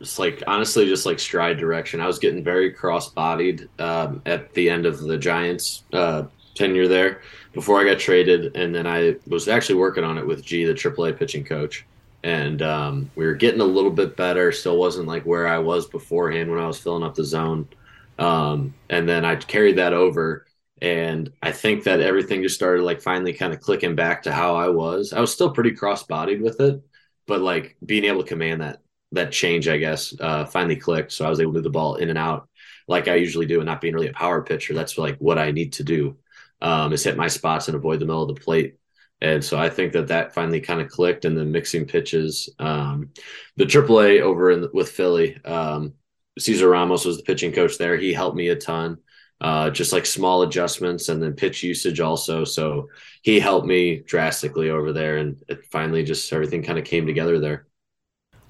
just 0.00 0.18
like 0.18 0.42
honestly, 0.46 0.86
just 0.86 1.06
like 1.06 1.18
stride 1.18 1.58
direction. 1.58 2.00
I 2.00 2.06
was 2.06 2.18
getting 2.18 2.42
very 2.42 2.72
cross-bodied 2.72 3.68
um, 3.78 4.20
at 4.26 4.52
the 4.54 4.68
end 4.68 4.86
of 4.86 5.00
the 5.00 5.16
Giants' 5.16 5.84
uh, 5.92 6.24
tenure 6.54 6.88
there 6.88 7.22
before 7.52 7.80
I 7.80 7.84
got 7.84 8.00
traded, 8.00 8.56
and 8.56 8.74
then 8.74 8.86
I 8.86 9.16
was 9.26 9.48
actually 9.48 9.76
working 9.76 10.02
on 10.02 10.18
it 10.18 10.26
with 10.26 10.44
G, 10.44 10.64
the 10.64 10.74
AAA 10.74 11.16
pitching 11.16 11.44
coach 11.44 11.84
and 12.24 12.62
um, 12.62 13.10
we 13.16 13.26
were 13.26 13.34
getting 13.34 13.60
a 13.60 13.64
little 13.64 13.90
bit 13.90 14.16
better. 14.16 14.50
Still 14.50 14.78
wasn't 14.78 15.06
like 15.06 15.24
where 15.24 15.46
I 15.46 15.58
was 15.58 15.86
beforehand 15.86 16.50
when 16.50 16.58
I 16.58 16.66
was 16.66 16.78
filling 16.78 17.04
up 17.04 17.14
the 17.14 17.22
zone. 17.22 17.68
Um, 18.18 18.74
and 18.88 19.08
then 19.08 19.24
I 19.24 19.36
carried 19.36 19.76
that 19.76 19.92
over, 19.92 20.46
and 20.80 21.32
I 21.42 21.52
think 21.52 21.84
that 21.84 22.00
everything 22.00 22.42
just 22.42 22.54
started 22.54 22.82
like 22.82 23.00
finally 23.00 23.32
kind 23.32 23.52
of 23.52 23.60
clicking 23.60 23.94
back 23.94 24.22
to 24.24 24.32
how 24.32 24.54
I 24.56 24.68
was. 24.68 25.12
I 25.12 25.20
was 25.20 25.32
still 25.32 25.50
pretty 25.50 25.72
cross-bodied 25.72 26.42
with 26.42 26.60
it, 26.60 26.80
but 27.26 27.40
like 27.40 27.76
being 27.84 28.04
able 28.04 28.22
to 28.22 28.28
command 28.28 28.60
that 28.60 28.80
that 29.12 29.32
change, 29.32 29.68
I 29.68 29.78
guess, 29.78 30.14
uh, 30.20 30.44
finally 30.44 30.76
clicked. 30.76 31.12
So 31.12 31.24
I 31.24 31.30
was 31.30 31.40
able 31.40 31.52
to 31.52 31.58
move 31.58 31.64
the 31.64 31.70
ball 31.70 31.96
in 31.96 32.10
and 32.10 32.18
out 32.18 32.48
like 32.88 33.08
I 33.08 33.14
usually 33.14 33.46
do, 33.46 33.60
and 33.60 33.66
not 33.66 33.80
being 33.80 33.94
really 33.94 34.08
a 34.08 34.12
power 34.12 34.42
pitcher. 34.42 34.74
That's 34.74 34.98
like 34.98 35.16
what 35.18 35.38
I 35.38 35.50
need 35.50 35.74
to 35.74 35.84
do 35.84 36.16
um, 36.60 36.92
is 36.92 37.04
hit 37.04 37.16
my 37.16 37.28
spots 37.28 37.68
and 37.68 37.76
avoid 37.76 38.00
the 38.00 38.06
middle 38.06 38.22
of 38.22 38.34
the 38.34 38.40
plate. 38.40 38.76
And 39.20 39.42
so 39.42 39.58
I 39.58 39.70
think 39.70 39.92
that 39.92 40.08
that 40.08 40.34
finally 40.34 40.60
kind 40.60 40.80
of 40.80 40.88
clicked 40.88 41.24
and 41.24 41.36
then 41.36 41.52
mixing 41.52 41.86
pitches. 41.86 42.50
Um, 42.58 43.10
the 43.56 43.64
AAA 43.64 44.20
over 44.20 44.50
in, 44.50 44.68
with 44.72 44.90
Philly, 44.90 45.42
um, 45.44 45.94
Cesar 46.38 46.68
Ramos 46.68 47.04
was 47.04 47.16
the 47.16 47.22
pitching 47.22 47.52
coach 47.52 47.78
there. 47.78 47.96
He 47.96 48.12
helped 48.12 48.36
me 48.36 48.48
a 48.48 48.56
ton, 48.56 48.98
uh, 49.40 49.70
just 49.70 49.92
like 49.92 50.06
small 50.06 50.42
adjustments 50.42 51.08
and 51.08 51.22
then 51.22 51.32
pitch 51.34 51.62
usage 51.62 52.00
also. 52.00 52.44
So 52.44 52.88
he 53.22 53.38
helped 53.38 53.66
me 53.66 53.96
drastically 53.98 54.70
over 54.70 54.92
there. 54.92 55.18
And 55.18 55.36
it 55.48 55.64
finally 55.66 56.02
just 56.02 56.32
everything 56.32 56.62
kind 56.62 56.78
of 56.78 56.84
came 56.84 57.06
together 57.06 57.38
there. 57.38 57.66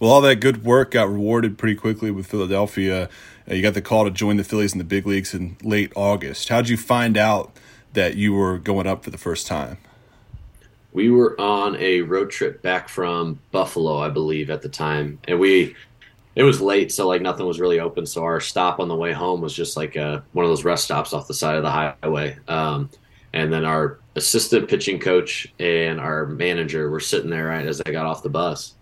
Well, 0.00 0.10
all 0.10 0.20
that 0.22 0.36
good 0.36 0.64
work 0.64 0.92
got 0.92 1.08
rewarded 1.08 1.56
pretty 1.56 1.76
quickly 1.76 2.10
with 2.10 2.26
Philadelphia. 2.26 3.08
Uh, 3.48 3.54
you 3.54 3.62
got 3.62 3.74
the 3.74 3.82
call 3.82 4.04
to 4.04 4.10
join 4.10 4.36
the 4.36 4.44
Phillies 4.44 4.72
in 4.72 4.78
the 4.78 4.84
big 4.84 5.06
leagues 5.06 5.34
in 5.34 5.56
late 5.62 5.92
August. 5.94 6.48
How'd 6.48 6.68
you 6.68 6.76
find 6.76 7.16
out 7.16 7.56
that 7.92 8.16
you 8.16 8.32
were 8.32 8.58
going 8.58 8.86
up 8.86 9.04
for 9.04 9.10
the 9.10 9.18
first 9.18 9.46
time? 9.46 9.78
we 10.94 11.10
were 11.10 11.38
on 11.40 11.76
a 11.76 12.00
road 12.02 12.30
trip 12.30 12.62
back 12.62 12.88
from 12.88 13.40
Buffalo, 13.50 13.98
I 13.98 14.08
believe, 14.08 14.48
at 14.48 14.62
the 14.62 14.68
time, 14.68 15.18
and 15.26 15.38
we 15.40 15.74
it 16.36 16.42
was 16.42 16.60
late, 16.60 16.90
so 16.92 17.06
like 17.06 17.22
nothing 17.22 17.46
was 17.46 17.60
really 17.60 17.80
open. 17.80 18.06
So 18.06 18.24
our 18.24 18.40
stop 18.40 18.80
on 18.80 18.88
the 18.88 18.96
way 18.96 19.12
home 19.12 19.40
was 19.40 19.54
just 19.54 19.76
like 19.76 19.96
a, 19.96 20.24
one 20.32 20.44
of 20.44 20.50
those 20.50 20.64
rest 20.64 20.84
stops 20.84 21.12
off 21.12 21.28
the 21.28 21.34
side 21.34 21.56
of 21.56 21.62
the 21.62 21.70
highway. 21.70 22.36
Um, 22.48 22.90
and 23.32 23.52
then 23.52 23.64
our 23.64 23.98
assistant 24.16 24.68
pitching 24.68 24.98
coach 24.98 25.52
and 25.58 26.00
our 26.00 26.26
manager 26.26 26.88
were 26.90 27.00
sitting 27.00 27.30
there 27.30 27.46
right 27.46 27.66
as 27.66 27.80
I 27.80 27.90
got 27.90 28.06
off 28.06 28.22
the 28.22 28.28
bus, 28.28 28.74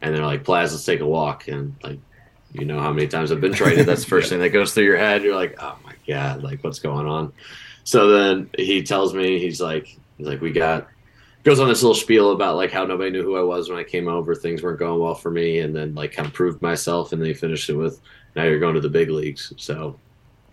and 0.00 0.14
they're 0.14 0.24
like, 0.24 0.44
"Plaz, 0.44 0.70
let's 0.70 0.84
take 0.84 1.00
a 1.00 1.06
walk." 1.06 1.48
And 1.48 1.74
like, 1.82 1.98
you 2.52 2.64
know 2.64 2.80
how 2.80 2.92
many 2.92 3.08
times 3.08 3.32
I've 3.32 3.40
been 3.40 3.52
traded. 3.52 3.86
That's 3.86 4.04
the 4.04 4.08
first 4.08 4.26
yeah. 4.26 4.30
thing 4.30 4.40
that 4.40 4.50
goes 4.50 4.74
through 4.74 4.84
your 4.84 4.96
head. 4.96 5.22
You're 5.22 5.34
like, 5.34 5.56
"Oh 5.60 5.78
my 5.84 5.94
god, 6.06 6.42
like 6.42 6.62
what's 6.64 6.78
going 6.78 7.06
on?" 7.06 7.32
So 7.84 8.08
then 8.08 8.50
he 8.58 8.82
tells 8.82 9.14
me, 9.14 9.38
he's 9.38 9.60
like, 9.60 9.96
he's 10.16 10.26
like, 10.26 10.40
"We 10.40 10.52
got." 10.52 10.88
Goes 11.44 11.60
on 11.60 11.68
this 11.68 11.82
little 11.82 11.94
spiel 11.94 12.32
about 12.32 12.56
like 12.56 12.70
how 12.70 12.84
nobody 12.84 13.10
knew 13.10 13.22
who 13.22 13.36
I 13.36 13.42
was 13.42 13.68
when 13.68 13.78
I 13.78 13.84
came 13.84 14.08
over. 14.08 14.34
Things 14.34 14.62
weren't 14.62 14.78
going 14.78 15.00
well 15.00 15.14
for 15.14 15.30
me, 15.30 15.60
and 15.60 15.74
then 15.74 15.94
like 15.94 16.12
kind 16.12 16.26
of 16.26 16.34
proved 16.34 16.60
myself. 16.62 17.12
And 17.12 17.20
then 17.20 17.28
he 17.28 17.34
finished 17.34 17.68
it 17.70 17.76
with, 17.76 18.00
"Now 18.36 18.44
you're 18.44 18.58
going 18.58 18.74
to 18.74 18.80
the 18.80 18.88
big 18.88 19.10
leagues." 19.10 19.52
So 19.56 19.98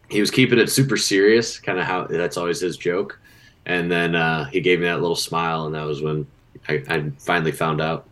he 0.10 0.20
was 0.20 0.32
keeping 0.32 0.60
it 0.60 0.70
super 0.70 0.98
serious, 0.98 1.60
kind 1.60 1.80
of 1.80 1.86
how 1.86 2.06
that's 2.06 2.38
always 2.38 2.62
his 2.62 2.78
joke. 2.78 3.20
And 3.66 3.92
then 3.92 4.16
uh, 4.16 4.46
he 4.46 4.62
gave 4.62 4.80
me 4.80 4.86
that 4.86 5.02
little 5.02 5.16
smile, 5.16 5.66
and 5.66 5.74
that 5.76 5.86
was 5.86 6.02
when 6.02 6.28
I, 6.70 6.84
I 6.88 7.10
finally 7.20 7.52
found 7.52 7.82
out. 7.82 8.08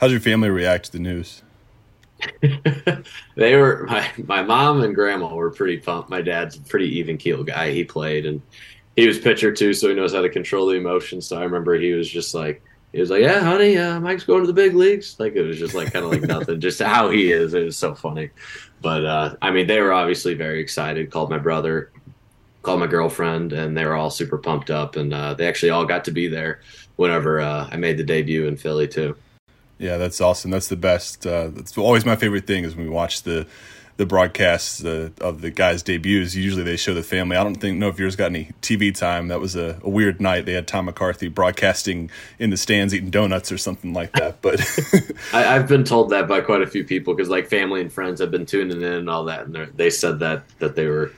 How's 0.00 0.12
your 0.12 0.20
family 0.20 0.50
react 0.50 0.86
to 0.86 0.92
the 0.92 0.98
news? 0.98 1.42
they 3.36 3.56
were 3.56 3.84
my 3.88 4.10
my 4.24 4.42
mom 4.42 4.82
and 4.82 4.94
grandma 4.94 5.34
were 5.34 5.50
pretty 5.50 5.78
pumped. 5.78 6.08
My 6.08 6.22
dad's 6.22 6.56
a 6.56 6.60
pretty 6.60 6.98
even 6.98 7.18
keel 7.18 7.44
guy. 7.44 7.72
He 7.72 7.84
played 7.84 8.26
and 8.26 8.40
he 8.96 9.06
was 9.06 9.18
pitcher 9.18 9.52
too, 9.52 9.74
so 9.74 9.88
he 9.88 9.94
knows 9.94 10.14
how 10.14 10.22
to 10.22 10.28
control 10.28 10.66
the 10.66 10.74
emotions. 10.74 11.26
So 11.26 11.38
I 11.38 11.44
remember 11.44 11.78
he 11.78 11.92
was 11.92 12.10
just 12.10 12.34
like 12.34 12.62
he 12.92 13.00
was 13.00 13.10
like, 13.10 13.20
"Yeah, 13.22 13.40
honey, 13.40 13.76
uh, 13.76 14.00
Mike's 14.00 14.24
going 14.24 14.40
to 14.40 14.46
the 14.46 14.52
big 14.54 14.74
leagues." 14.74 15.20
Like 15.20 15.36
it 15.36 15.42
was 15.42 15.58
just 15.58 15.74
like 15.74 15.92
kind 15.92 16.04
of 16.04 16.10
like 16.10 16.22
nothing, 16.22 16.60
just 16.60 16.80
how 16.80 17.10
he 17.10 17.30
is. 17.30 17.52
It 17.52 17.64
was 17.64 17.76
so 17.76 17.94
funny. 17.94 18.30
But 18.80 19.04
uh, 19.04 19.36
I 19.42 19.50
mean, 19.50 19.66
they 19.66 19.80
were 19.80 19.92
obviously 19.92 20.34
very 20.34 20.60
excited. 20.60 21.10
Called 21.10 21.30
my 21.30 21.38
brother, 21.38 21.92
called 22.62 22.80
my 22.80 22.86
girlfriend, 22.86 23.52
and 23.52 23.76
they 23.76 23.84
were 23.84 23.94
all 23.94 24.10
super 24.10 24.38
pumped 24.38 24.70
up. 24.70 24.96
And 24.96 25.12
uh, 25.12 25.34
they 25.34 25.46
actually 25.46 25.70
all 25.70 25.84
got 25.84 26.04
to 26.06 26.10
be 26.10 26.26
there 26.26 26.60
whenever 26.96 27.40
uh, 27.40 27.68
I 27.70 27.76
made 27.76 27.98
the 27.98 28.04
debut 28.04 28.46
in 28.46 28.56
Philly 28.56 28.88
too. 28.88 29.14
Yeah, 29.78 29.98
that's 29.98 30.22
awesome. 30.22 30.50
That's 30.50 30.68
the 30.68 30.76
best. 30.76 31.26
Uh, 31.26 31.48
that's 31.48 31.76
always 31.76 32.06
my 32.06 32.16
favorite 32.16 32.46
thing 32.46 32.64
is 32.64 32.74
when 32.74 32.86
we 32.86 32.90
watch 32.90 33.24
the 33.24 33.46
the 33.96 34.06
broadcasts 34.06 34.84
uh, 34.84 35.10
of 35.20 35.40
the 35.40 35.50
guys' 35.50 35.82
debuts. 35.82 36.34
Usually 36.34 36.62
they 36.62 36.76
show 36.76 36.92
the 36.92 37.02
family. 37.02 37.36
I 37.36 37.44
don't 37.44 37.56
think 37.56 37.78
know 37.78 37.88
if 37.88 37.98
yours 37.98 38.16
got 38.16 38.26
any 38.26 38.50
TV 38.60 38.94
time. 38.94 39.28
That 39.28 39.40
was 39.40 39.56
a, 39.56 39.80
a, 39.82 39.88
weird 39.88 40.20
night. 40.20 40.44
They 40.44 40.52
had 40.52 40.68
Tom 40.68 40.84
McCarthy 40.84 41.28
broadcasting 41.28 42.10
in 42.38 42.50
the 42.50 42.56
stands 42.56 42.94
eating 42.94 43.10
donuts 43.10 43.50
or 43.50 43.58
something 43.58 43.94
like 43.94 44.12
that. 44.12 44.42
But 44.42 44.60
I, 45.32 45.42
have 45.42 45.68
been 45.68 45.84
told 45.84 46.10
that 46.10 46.28
by 46.28 46.40
quite 46.40 46.62
a 46.62 46.66
few 46.66 46.84
people 46.84 47.14
because 47.14 47.30
like 47.30 47.48
family 47.48 47.80
and 47.80 47.92
friends 47.92 48.20
have 48.20 48.30
been 48.30 48.46
tuning 48.46 48.82
in 48.82 48.92
and 48.92 49.08
all 49.08 49.24
that, 49.24 49.46
and 49.46 49.54
they 49.74 49.90
said 49.90 50.18
that 50.20 50.46
that 50.58 50.76
they 50.76 50.86
were 50.86 51.12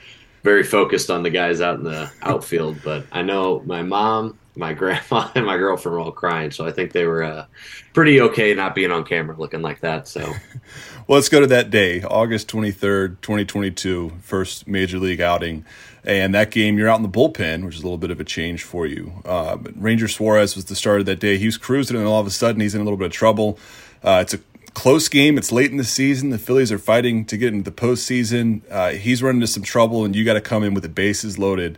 very 0.45 0.63
focused 0.63 1.11
on 1.11 1.25
the 1.25 1.31
guys 1.31 1.61
out 1.61 1.79
in 1.79 1.85
the 1.85 2.11
outfield. 2.23 2.81
But 2.85 3.07
I 3.11 3.23
know 3.23 3.61
my 3.67 3.83
mom 3.83 4.39
my 4.59 4.73
grandma 4.75 5.31
and 5.35 5.47
my 5.47 5.57
girlfriend 5.57 5.95
were 5.95 6.01
all 6.01 6.13
crying. 6.13 6.51
So 6.51 6.67
I 6.67 6.73
think 6.73 6.93
they 6.93 7.07
were 7.07 7.23
uh, 7.23 7.47
pretty 7.95 8.21
okay 8.21 8.55
not 8.55 8.75
being 8.75 8.91
on 8.91 9.05
camera 9.05 9.37
looking 9.37 9.63
like 9.63 9.81
that. 9.81 10.09
So, 10.09 10.21
well, 11.07 11.17
let's 11.17 11.29
go 11.29 11.41
to 11.41 11.47
that 11.47 11.71
day, 11.71 12.03
August 12.03 12.49
23rd, 12.49 13.21
2022, 13.23 14.13
first 14.21 14.67
major 14.67 14.99
league 14.99 15.21
outing. 15.21 15.65
And 16.05 16.35
that 16.35 16.51
game, 16.51 16.79
you're 16.79 16.89
out 16.89 16.97
in 16.97 17.03
the 17.03 17.09
bullpen, 17.09 17.65
which 17.65 17.75
is 17.75 17.81
a 17.83 17.85
little 17.85 17.99
bit 17.99 18.11
of 18.11 18.19
a 18.21 18.25
change 18.25 18.63
for 18.63 18.87
you. 18.87 19.13
Uh, 19.25 19.59
Ranger 19.77 20.09
Suarez 20.09 20.57
was 20.57 20.67
the 20.67 20.77
starter 20.77 21.03
that 21.05 21.21
day. 21.21 21.37
He 21.37 21.47
was 21.47 21.59
cruising, 21.59 21.97
and 21.97 22.07
all 22.07 22.21
of 22.21 22.27
a 22.27 22.31
sudden, 22.31 22.61
he's 22.61 22.75
in 22.75 22.81
a 22.81 22.85
little 22.85 22.97
bit 22.97 23.07
of 23.07 23.13
trouble. 23.13 23.59
Uh, 24.03 24.21
it's 24.23 24.33
a 24.33 24.39
close 24.73 25.09
game. 25.09 25.37
It's 25.37 25.53
late 25.53 25.71
in 25.71 25.77
the 25.77 25.85
season. 25.85 26.31
The 26.31 26.39
Phillies 26.39 26.73
are 26.73 26.79
fighting 26.79 27.25
to 27.27 27.37
get 27.37 27.53
into 27.53 27.69
the 27.69 27.77
postseason. 27.77 28.63
Uh, 28.71 28.91
he's 28.91 29.23
running 29.23 29.39
into 29.39 29.49
some 29.49 29.65
trouble, 29.65 30.05
and 30.05 30.17
you 30.17 30.25
got 30.25 30.35
to 30.35 30.41
come 30.41 30.63
in 30.63 30.73
with 30.73 30.83
the 30.83 30.89
bases 30.89 31.39
loaded. 31.39 31.77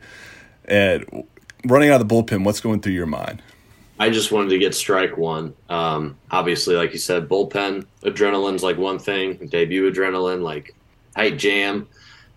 And 0.66 1.24
running 1.64 1.90
out 1.90 2.00
of 2.00 2.08
the 2.08 2.14
bullpen, 2.14 2.44
what's 2.44 2.60
going 2.60 2.80
through 2.80 2.92
your 2.92 3.06
mind? 3.06 3.42
I 3.98 4.08
just 4.08 4.32
wanted 4.32 4.48
to 4.50 4.58
get 4.58 4.74
strike 4.74 5.16
one. 5.18 5.54
Um, 5.68 6.16
obviously, 6.30 6.74
like 6.74 6.92
you 6.92 6.98
said, 6.98 7.28
bullpen 7.28 7.86
adrenaline's 8.02 8.62
like 8.62 8.78
one 8.78 8.98
thing, 8.98 9.46
debut 9.48 9.90
adrenaline, 9.92 10.42
like 10.42 10.74
tight 11.14 11.36
jam. 11.36 11.86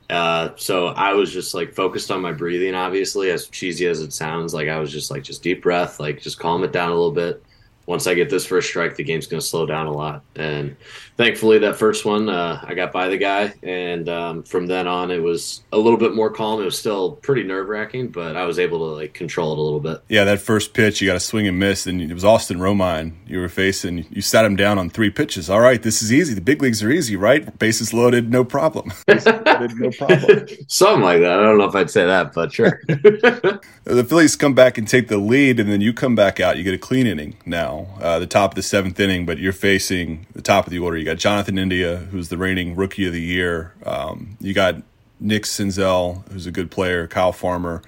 Uh, 0.09 0.49
so 0.57 0.87
I 0.87 1.13
was 1.13 1.31
just 1.31 1.53
like 1.53 1.73
focused 1.73 2.11
on 2.11 2.21
my 2.21 2.33
breathing, 2.33 2.75
obviously, 2.75 3.31
as 3.31 3.47
cheesy 3.47 3.87
as 3.87 4.01
it 4.01 4.11
sounds. 4.11 4.53
Like 4.53 4.67
I 4.67 4.77
was 4.77 4.91
just 4.91 5.09
like, 5.09 5.23
just 5.23 5.41
deep 5.41 5.63
breath, 5.63 5.99
like 6.01 6.21
just 6.21 6.37
calm 6.37 6.63
it 6.65 6.73
down 6.73 6.89
a 6.89 6.93
little 6.93 7.11
bit 7.11 7.41
once 7.85 8.07
I 8.07 8.13
get 8.13 8.29
this 8.29 8.45
first 8.45 8.69
strike, 8.69 8.95
the 8.95 9.03
game's 9.03 9.27
going 9.27 9.41
to 9.41 9.45
slow 9.45 9.65
down 9.65 9.87
a 9.87 9.91
lot. 9.91 10.23
And 10.35 10.75
thankfully, 11.17 11.59
that 11.59 11.75
first 11.75 12.05
one, 12.05 12.29
uh, 12.29 12.63
I 12.63 12.73
got 12.73 12.91
by 12.93 13.09
the 13.09 13.17
guy. 13.17 13.53
And 13.61 14.07
um, 14.07 14.43
from 14.43 14.67
then 14.67 14.87
on, 14.87 15.11
it 15.11 15.21
was 15.21 15.63
a 15.73 15.77
little 15.77 15.99
bit 15.99 16.13
more 16.13 16.29
calm. 16.29 16.61
It 16.61 16.65
was 16.65 16.77
still 16.77 17.13
pretty 17.13 17.43
nerve 17.43 17.67
wracking, 17.67 18.09
but 18.09 18.37
I 18.37 18.45
was 18.45 18.57
able 18.57 18.79
to 18.79 18.95
like 18.95 19.13
control 19.13 19.51
it 19.51 19.57
a 19.57 19.61
little 19.61 19.81
bit. 19.81 20.01
Yeah, 20.07 20.23
that 20.23 20.39
first 20.39 20.73
pitch, 20.73 21.01
you 21.01 21.07
got 21.07 21.17
a 21.17 21.21
swing 21.21 21.47
and 21.47 21.59
miss. 21.59 21.85
And 21.85 22.01
it 22.01 22.13
was 22.13 22.23
Austin 22.23 22.57
Romine 22.57 23.13
you 23.27 23.39
were 23.39 23.49
facing. 23.49 24.05
You 24.09 24.21
sat 24.21 24.45
him 24.45 24.55
down 24.55 24.79
on 24.79 24.89
three 24.89 25.09
pitches. 25.09 25.49
All 25.49 25.59
right, 25.59 25.81
this 25.81 26.01
is 26.01 26.13
easy. 26.13 26.33
The 26.33 26.41
big 26.41 26.61
leagues 26.61 26.81
are 26.83 26.89
easy, 26.89 27.17
right? 27.17 27.57
Bases 27.59 27.93
loaded, 27.93 28.31
no 28.31 28.45
problem. 28.45 28.93
loaded, 29.07 29.75
no 29.75 29.91
problem. 29.91 30.47
Something 30.67 31.03
like 31.03 31.19
that. 31.19 31.39
I 31.39 31.43
don't 31.43 31.57
know 31.57 31.65
if 31.65 31.75
I'd 31.75 31.89
say 31.89 32.05
that, 32.05 32.33
but 32.33 32.53
sure. 32.53 32.81
the 32.87 34.05
Phillies 34.07 34.35
come 34.37 34.53
back 34.53 34.77
and 34.77 34.87
take 34.87 35.09
the 35.09 35.17
lead, 35.17 35.59
and 35.59 35.69
then 35.69 35.81
you 35.81 35.93
come 35.93 36.15
back 36.15 36.39
out. 36.39 36.57
You 36.57 36.63
get 36.63 36.73
a 36.73 36.77
clean 36.77 37.07
inning 37.07 37.35
now 37.45 37.72
now, 37.73 37.87
uh, 38.01 38.19
the 38.19 38.27
top 38.27 38.51
of 38.51 38.55
the 38.55 38.63
seventh 38.63 38.99
inning, 38.99 39.25
but 39.25 39.37
you're 39.37 39.53
facing 39.53 40.25
the 40.33 40.41
top 40.41 40.65
of 40.65 40.71
the 40.71 40.79
order. 40.79 40.97
You 40.97 41.05
got 41.05 41.17
Jonathan 41.17 41.57
India, 41.57 41.97
who's 41.97 42.29
the 42.29 42.37
reigning 42.37 42.75
rookie 42.75 43.07
of 43.07 43.13
the 43.13 43.21
year. 43.21 43.73
Um, 43.85 44.37
you 44.39 44.53
got 44.53 44.81
Nick 45.19 45.43
Senzel, 45.43 46.27
who's 46.29 46.45
a 46.45 46.51
good 46.51 46.71
player, 46.71 47.07
Kyle 47.07 47.31
Farmer. 47.31 47.81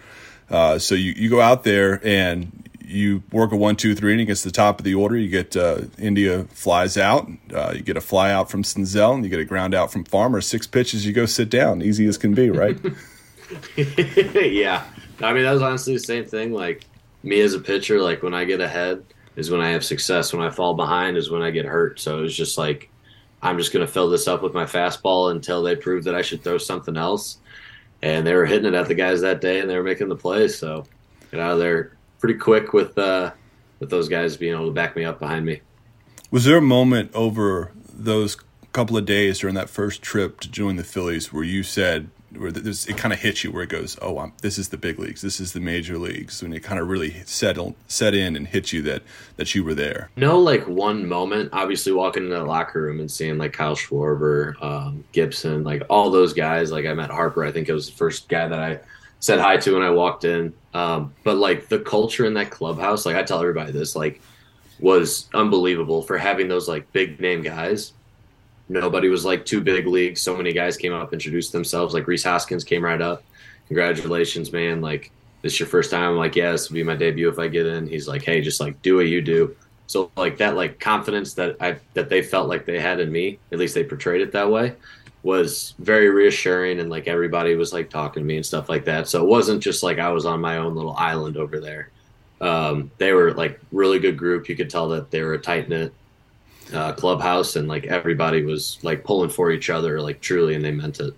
Uh, 0.50 0.80
so 0.80 0.96
you, 0.96 1.12
you 1.14 1.30
go 1.30 1.42
out 1.42 1.64
there 1.64 2.06
and 2.06 2.70
you 2.80 3.24
work 3.32 3.52
a 3.52 3.56
one, 3.56 3.76
two, 3.76 3.96
three 3.96 4.14
inning 4.14 4.24
against 4.24 4.44
the 4.44 4.52
top 4.52 4.80
of 4.80 4.86
the 4.86 4.94
order. 4.94 5.18
You 5.18 5.28
get 5.28 5.58
uh, 5.58 5.82
India 5.98 6.44
flies 6.46 6.98
out. 6.98 7.30
Uh, 7.54 7.74
you 7.76 7.82
get 7.82 7.98
a 7.98 8.02
fly 8.02 8.32
out 8.32 8.50
from 8.50 8.64
Senzel, 8.64 9.16
and 9.16 9.24
you 9.24 9.30
get 9.30 9.40
a 9.40 9.46
ground 9.46 9.74
out 9.74 9.92
from 9.92 10.04
Farmer. 10.04 10.40
Six 10.42 10.68
pitches, 10.68 11.06
you 11.06 11.14
go 11.14 11.26
sit 11.26 11.50
down. 11.50 11.82
Easy 11.82 12.06
as 12.06 12.18
can 12.18 12.34
be, 12.34 12.50
right? 12.50 12.78
yeah. 13.76 14.84
I 15.22 15.34
mean, 15.34 15.44
that 15.44 15.52
was 15.52 15.62
honestly 15.62 15.94
the 15.94 16.00
same 16.00 16.26
thing. 16.26 16.52
Like 16.52 16.86
me 17.24 17.42
as 17.42 17.54
a 17.54 17.60
pitcher, 17.60 18.02
like 18.02 18.22
when 18.22 18.34
I 18.34 18.46
get 18.46 18.62
ahead, 18.62 19.04
is 19.36 19.50
when 19.50 19.62
I 19.62 19.70
have 19.72 19.84
success. 19.84 20.34
When 20.34 20.46
I 20.46 20.50
fall 20.50 20.74
behind 20.74 21.18
is 21.18 21.30
when 21.30 21.42
I 21.42 21.52
get 21.52 21.66
hurt. 21.66 22.00
So 22.00 22.20
it 22.20 22.22
was 22.22 22.36
just 22.36 22.58
like, 22.58 22.90
I'm 23.42 23.58
just 23.58 23.74
going 23.74 23.86
to 23.86 23.92
fill 23.92 24.10
this 24.10 24.28
up 24.28 24.42
with 24.42 24.54
my 24.54 24.66
fastball 24.66 25.32
until 25.32 25.62
they 25.62 25.76
prove 25.76 26.04
that 26.06 26.16
I 26.16 26.22
should 26.22 26.44
throw 26.44 26.58
something 26.58 26.98
else. 26.98 27.38
And 28.02 28.26
they 28.26 28.34
were 28.34 28.46
hitting 28.46 28.68
it 28.68 28.74
at 28.74 28.88
the 28.88 28.96
guys 28.96 29.22
that 29.22 29.42
day, 29.42 29.60
and 29.60 29.70
they 29.70 29.78
were 29.78 29.84
making 29.84 30.10
the 30.10 30.16
plays. 30.16 30.58
So 30.58 30.86
get 31.32 31.40
out 31.40 31.54
of 31.54 31.60
there 31.60 31.98
pretty 32.20 32.40
quick 32.40 32.74
with 32.74 32.98
uh, 32.98 33.32
with 33.80 33.90
those 33.90 34.10
guys 34.10 34.38
being 34.38 34.54
able 34.54 34.68
to 34.68 34.74
back 34.74 34.96
me 34.96 35.04
up 35.06 35.20
behind 35.20 35.46
me. 35.46 35.62
Was 36.32 36.46
there 36.46 36.58
a 36.58 36.62
moment 36.62 37.12
over 37.14 37.72
those 37.92 38.38
couple 38.76 38.98
of 38.98 39.06
days 39.06 39.40
during 39.40 39.56
that 39.56 39.70
first 39.70 40.02
trip 40.02 40.42
to 40.42 40.50
join 40.52 40.76
the 40.76 40.84
Phillies 40.84 41.32
where 41.32 41.46
you 41.46 41.64
said, 41.64 42.10
where 42.40 42.52
this, 42.52 42.86
it 42.88 42.98
kind 42.98 43.14
of 43.14 43.20
hits 43.20 43.44
you 43.44 43.52
where 43.52 43.64
it 43.64 43.70
goes, 43.70 43.98
oh, 44.02 44.20
I'm, 44.20 44.34
this 44.42 44.58
is 44.58 44.70
the 44.70 44.78
big 44.78 45.00
leagues, 45.00 45.22
this 45.22 45.40
is 45.40 45.54
the 45.54 45.60
major 45.60 45.98
leagues, 45.98 46.42
when 46.42 46.54
it 46.54 46.62
kind 46.62 46.80
of 46.80 46.88
really 46.88 47.24
settled, 47.26 47.76
set 47.88 48.14
in 48.14 48.36
and 48.36 48.48
hit 48.48 48.74
you 48.74 48.82
that 48.84 49.04
that 49.38 49.54
you 49.56 49.64
were 49.64 49.74
there. 49.74 50.10
No, 50.16 50.40
like 50.40 50.68
one 50.68 51.08
moment. 51.08 51.50
Obviously, 51.54 51.92
walking 51.92 52.24
into 52.24 52.36
the 52.36 52.44
locker 52.44 52.82
room 52.82 53.00
and 53.00 53.10
seeing 53.10 53.38
like 53.38 53.54
Kyle 53.54 53.76
Schwarber, 53.76 54.62
um, 54.64 55.04
Gibson, 55.12 55.64
like 55.64 55.84
all 55.90 56.10
those 56.10 56.34
guys. 56.34 56.72
Like 56.72 56.86
I 56.86 56.94
met 56.94 57.10
Harper. 57.10 57.44
I 57.44 57.52
think 57.52 57.70
it 57.70 57.74
was 57.74 57.90
the 57.90 57.96
first 57.96 58.30
guy 58.30 58.48
that 58.48 58.60
I 58.60 58.80
said 59.20 59.40
hi 59.40 59.58
to 59.58 59.74
when 59.74 59.82
I 59.82 59.90
walked 59.90 60.24
in. 60.24 60.54
Um, 60.74 61.14
but 61.24 61.38
like 61.38 61.68
the 61.68 61.80
culture 61.80 62.26
in 62.26 62.34
that 62.36 62.52
clubhouse, 62.52 63.06
like 63.06 63.16
I 63.16 63.24
tell 63.24 63.40
everybody 63.40 63.72
this, 63.72 63.96
like 63.96 64.22
was 64.80 65.30
unbelievable 65.34 66.02
for 66.02 66.18
having 66.18 66.48
those 66.48 66.68
like 66.68 66.92
big 66.92 67.20
name 67.20 67.42
guys 67.42 67.94
nobody 68.70 69.10
was 69.10 69.26
like 69.26 69.46
too 69.46 69.62
big 69.62 69.88
league. 69.88 70.18
So 70.18 70.36
many 70.36 70.54
guys 70.54 70.78
came 70.78 70.94
up, 70.94 71.14
introduced 71.14 71.52
themselves. 71.52 71.94
Like 71.94 72.08
Rhys 72.08 72.24
Hoskins 72.24 72.64
came 72.64 72.84
right 72.84 73.02
up. 73.02 73.24
Congratulations, 73.68 74.52
man. 74.52 74.82
Like, 74.82 75.12
this 75.42 75.54
is 75.54 75.60
your 75.60 75.68
first 75.68 75.92
time. 75.92 76.12
I'm 76.12 76.18
like, 76.18 76.36
yeah, 76.36 76.52
this 76.52 76.70
will 76.70 76.76
be 76.76 76.84
my 76.84 76.96
debut 76.96 77.30
if 77.30 77.40
I 77.40 77.48
get 77.48 77.66
in. 77.66 77.88
He's 77.88 78.08
like, 78.08 78.24
hey, 78.24 78.42
just 78.42 78.60
like 78.60 78.82
do 78.82 78.96
what 78.98 79.08
you 79.08 79.22
do. 79.22 79.56
So 79.88 80.10
like 80.18 80.38
that 80.38 80.56
like 80.56 80.80
confidence 80.80 81.34
that 81.36 81.58
I 81.60 81.78
that 81.94 82.10
they 82.10 82.22
felt 82.22 82.50
like 82.50 82.66
they 82.66 82.80
had 82.80 83.00
in 83.00 83.12
me, 83.12 83.40
at 83.52 83.60
least 83.60 83.76
they 83.76 83.84
portrayed 83.84 84.22
it 84.22 84.32
that 84.32 84.50
way, 84.50 84.74
was 85.22 85.76
very 85.80 86.10
reassuring 86.10 86.80
and 86.80 86.90
like 86.90 87.08
everybody 87.08 87.56
was 87.56 87.74
like 87.74 87.90
talking 87.90 88.24
to 88.24 88.28
me 88.28 88.38
and 88.38 88.46
stuff 88.46 88.70
like 88.70 88.86
that. 88.86 89.08
So 89.08 89.24
it 89.24 89.28
wasn't 89.28 89.62
just 89.62 89.84
like 89.84 90.00
I 90.00 90.10
was 90.10 90.26
on 90.26 90.42
my 90.42 90.58
own 90.58 90.76
little 90.76 90.96
island 90.96 91.38
over 91.38 91.60
there. 91.60 91.92
Um, 92.42 92.92
they 92.98 93.14
were 93.14 93.34
like 93.34 93.60
really 93.72 94.00
good 94.00 94.18
group. 94.18 94.50
You 94.50 94.56
could 94.56 94.70
tell 94.70 94.90
that 94.90 95.12
they 95.12 95.22
were 95.22 95.34
a 95.34 95.40
tight 95.40 95.70
knit 95.70 95.94
uh, 96.74 96.94
clubhouse, 96.94 97.56
and 97.56 97.68
like 97.68 97.86
everybody 97.86 98.44
was 98.44 98.80
like 98.82 99.04
pulling 99.04 99.30
for 99.30 99.52
each 99.52 99.70
other, 99.70 100.02
like 100.02 100.22
truly, 100.22 100.56
and 100.56 100.64
they 100.64 100.72
meant 100.72 101.00
it. 101.00 101.14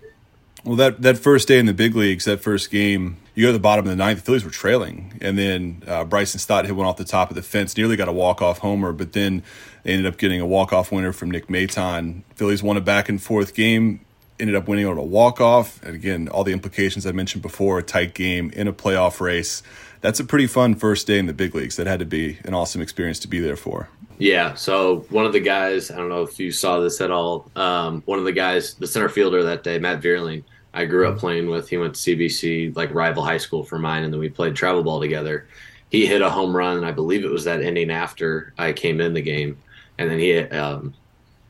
Well, 0.64 0.76
that 0.76 1.02
that 1.02 1.18
first 1.18 1.48
day 1.48 1.60
in 1.60 1.66
the 1.66 1.74
big 1.74 1.96
leagues, 1.96 2.26
that 2.26 2.42
first 2.42 2.72
game, 2.72 3.18
you 3.36 3.46
go 3.46 3.50
to 3.50 3.54
the 3.54 3.60
bottom 3.60 3.86
of 3.86 3.90
the 3.90 3.96
ninth. 3.96 4.20
The 4.20 4.26
Phillies 4.26 4.44
were 4.44 4.52
trailing, 4.52 5.18
and 5.22 5.38
then 5.38 5.84
uh, 5.88 6.04
Bryson 6.04 6.40
Stott 6.40 6.66
hit 6.66 6.76
one 6.76 6.86
off 6.86 6.98
the 6.98 7.06
top 7.06 7.30
of 7.30 7.36
the 7.36 7.42
fence, 7.42 7.78
nearly 7.78 7.96
got 7.96 8.10
a 8.10 8.14
walk 8.14 8.42
off 8.42 8.60
homer, 8.60 8.92
but 8.92 9.14
then 9.14 9.44
they 9.84 9.94
ended 9.94 10.12
up 10.12 10.18
getting 10.18 10.42
a 10.42 10.46
walk 10.46 10.74
off 10.74 10.92
winner 10.92 11.14
from 11.14 11.32
Nick 11.32 11.48
Maton. 11.48 12.24
Phillies 12.36 12.62
won 12.62 12.76
a 12.76 12.82
back 12.82 13.08
and 13.08 13.22
forth 13.22 13.54
game, 13.54 14.02
ended 14.40 14.56
up 14.56 14.68
winning 14.68 14.86
on 14.86 14.98
a 14.98 15.04
walk 15.04 15.40
off, 15.40 15.82
and 15.84 15.96
again, 15.96 16.28
all 16.28 16.44
the 16.44 16.54
implications 16.54 17.06
I 17.06 17.12
mentioned 17.14 17.42
before, 17.42 17.80
a 17.80 17.84
tight 17.84 18.14
game 18.14 18.50
in 18.52 18.68
a 18.68 18.74
playoff 18.74 19.22
race. 19.22 19.64
That's 20.02 20.20
a 20.20 20.26
pretty 20.26 20.48
fun 20.48 20.76
first 20.76 21.08
day 21.08 21.20
in 21.20 21.26
the 21.26 21.34
big 21.34 21.56
leagues. 21.56 21.76
That 21.76 21.88
had 21.88 22.00
to 22.00 22.06
be 22.06 22.40
an 22.46 22.54
awesome 22.54 22.82
experience 22.82 23.20
to 23.20 23.28
be 23.28 23.40
there 23.40 23.56
for. 23.56 23.90
Yeah. 24.20 24.56
So 24.56 25.06
one 25.10 25.26
of 25.26 25.34
the 25.34 25.40
guys, 25.40 25.92
I 25.92 25.98
don't 25.98 26.10
know 26.10 26.24
if 26.24 26.40
you 26.40 26.52
saw 26.52 26.80
this 26.80 27.02
at 27.02 27.12
all. 27.12 27.52
Um, 27.56 28.02
one 28.06 28.20
of 28.20 28.26
the 28.26 28.32
guys, 28.32 28.74
the 28.76 28.88
center 28.88 29.10
fielder 29.10 29.44
that 29.44 29.64
day, 29.64 29.78
Matt 29.78 30.02
Vierling, 30.02 30.44
I 30.74 30.86
grew 30.86 31.08
up 31.08 31.14
mm-hmm. 31.14 31.20
playing 31.20 31.50
with. 31.50 31.70
He 31.70 31.78
went 31.78 31.96
to 31.96 32.16
CBC, 32.16 32.76
like 32.76 32.94
rival 32.94 33.24
high 33.24 33.38
school 33.38 33.64
for 33.64 33.80
mine, 33.80 34.04
and 34.04 34.14
then 34.14 34.20
we 34.20 34.30
played 34.30 34.56
travel 34.56 34.84
ball 34.84 35.00
together. 35.00 35.48
He 35.90 36.06
hit 36.06 36.22
a 36.22 36.30
home 36.30 36.56
run. 36.56 36.84
I 36.84 36.92
believe 36.92 37.24
it 37.24 37.32
was 37.32 37.46
that 37.46 37.62
inning 37.62 37.92
after 37.92 38.54
I 38.58 38.74
came 38.74 39.00
in 39.00 39.14
the 39.14 39.22
game, 39.22 39.58
and 39.98 40.10
then 40.10 40.20
he 40.20 40.38
um, 40.38 40.94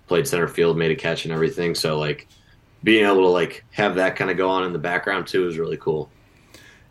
played 0.08 0.28
center 0.28 0.48
field, 0.48 0.78
made 0.78 0.92
a 0.92 0.96
catch, 0.96 1.26
and 1.26 1.34
everything. 1.34 1.76
So 1.76 2.00
like 2.00 2.28
being 2.84 3.06
able 3.06 3.22
to 3.24 3.30
like 3.30 3.66
have 3.72 3.96
that 3.96 4.16
kind 4.16 4.30
of 4.30 4.38
go 4.38 4.50
on 4.50 4.64
in 4.64 4.74
the 4.74 4.80
background 4.80 5.28
too 5.28 5.48
is 5.48 5.58
really 5.58 5.78
cool. 5.78 6.10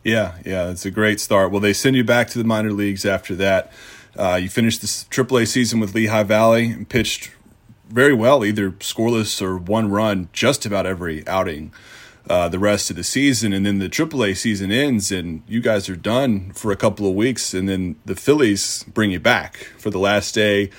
Yeah, 0.07 0.35
yeah, 0.45 0.69
it's 0.69 0.85
a 0.85 0.89
great 0.89 1.19
start. 1.19 1.51
Well, 1.51 1.59
they 1.59 1.73
send 1.73 1.97
you 1.97 2.03
back 2.05 2.29
to 2.29 2.37
the 2.37 2.45
minor 2.45 2.71
leagues 2.71 3.05
after 3.05 3.35
that. 3.35 3.73
Uh, 4.17 4.39
you 4.41 4.47
finished 4.47 4.79
this 4.79 5.03
AAA 5.03 5.49
season 5.49 5.81
with 5.81 5.93
Lehigh 5.93 6.23
Valley 6.23 6.71
and 6.71 6.87
pitched 6.87 7.31
very 7.89 8.13
well, 8.13 8.45
either 8.45 8.71
scoreless 8.71 9.41
or 9.41 9.57
one 9.57 9.91
run, 9.91 10.29
just 10.31 10.65
about 10.65 10.85
every 10.85 11.27
outing. 11.27 11.73
Uh, 12.29 12.47
the 12.47 12.57
rest 12.57 12.89
of 12.89 12.95
the 12.95 13.03
season, 13.03 13.51
and 13.51 13.65
then 13.65 13.79
the 13.79 13.89
AAA 13.89 14.37
season 14.37 14.71
ends, 14.71 15.11
and 15.11 15.43
you 15.45 15.59
guys 15.59 15.89
are 15.89 15.95
done 15.97 16.53
for 16.53 16.71
a 16.71 16.77
couple 16.77 17.05
of 17.05 17.13
weeks, 17.13 17.53
and 17.53 17.67
then 17.67 17.97
the 18.05 18.15
Phillies 18.15 18.85
bring 18.85 19.11
you 19.11 19.19
back 19.19 19.57
for 19.77 19.89
the 19.89 19.99
last 19.99 20.33
day 20.33 20.69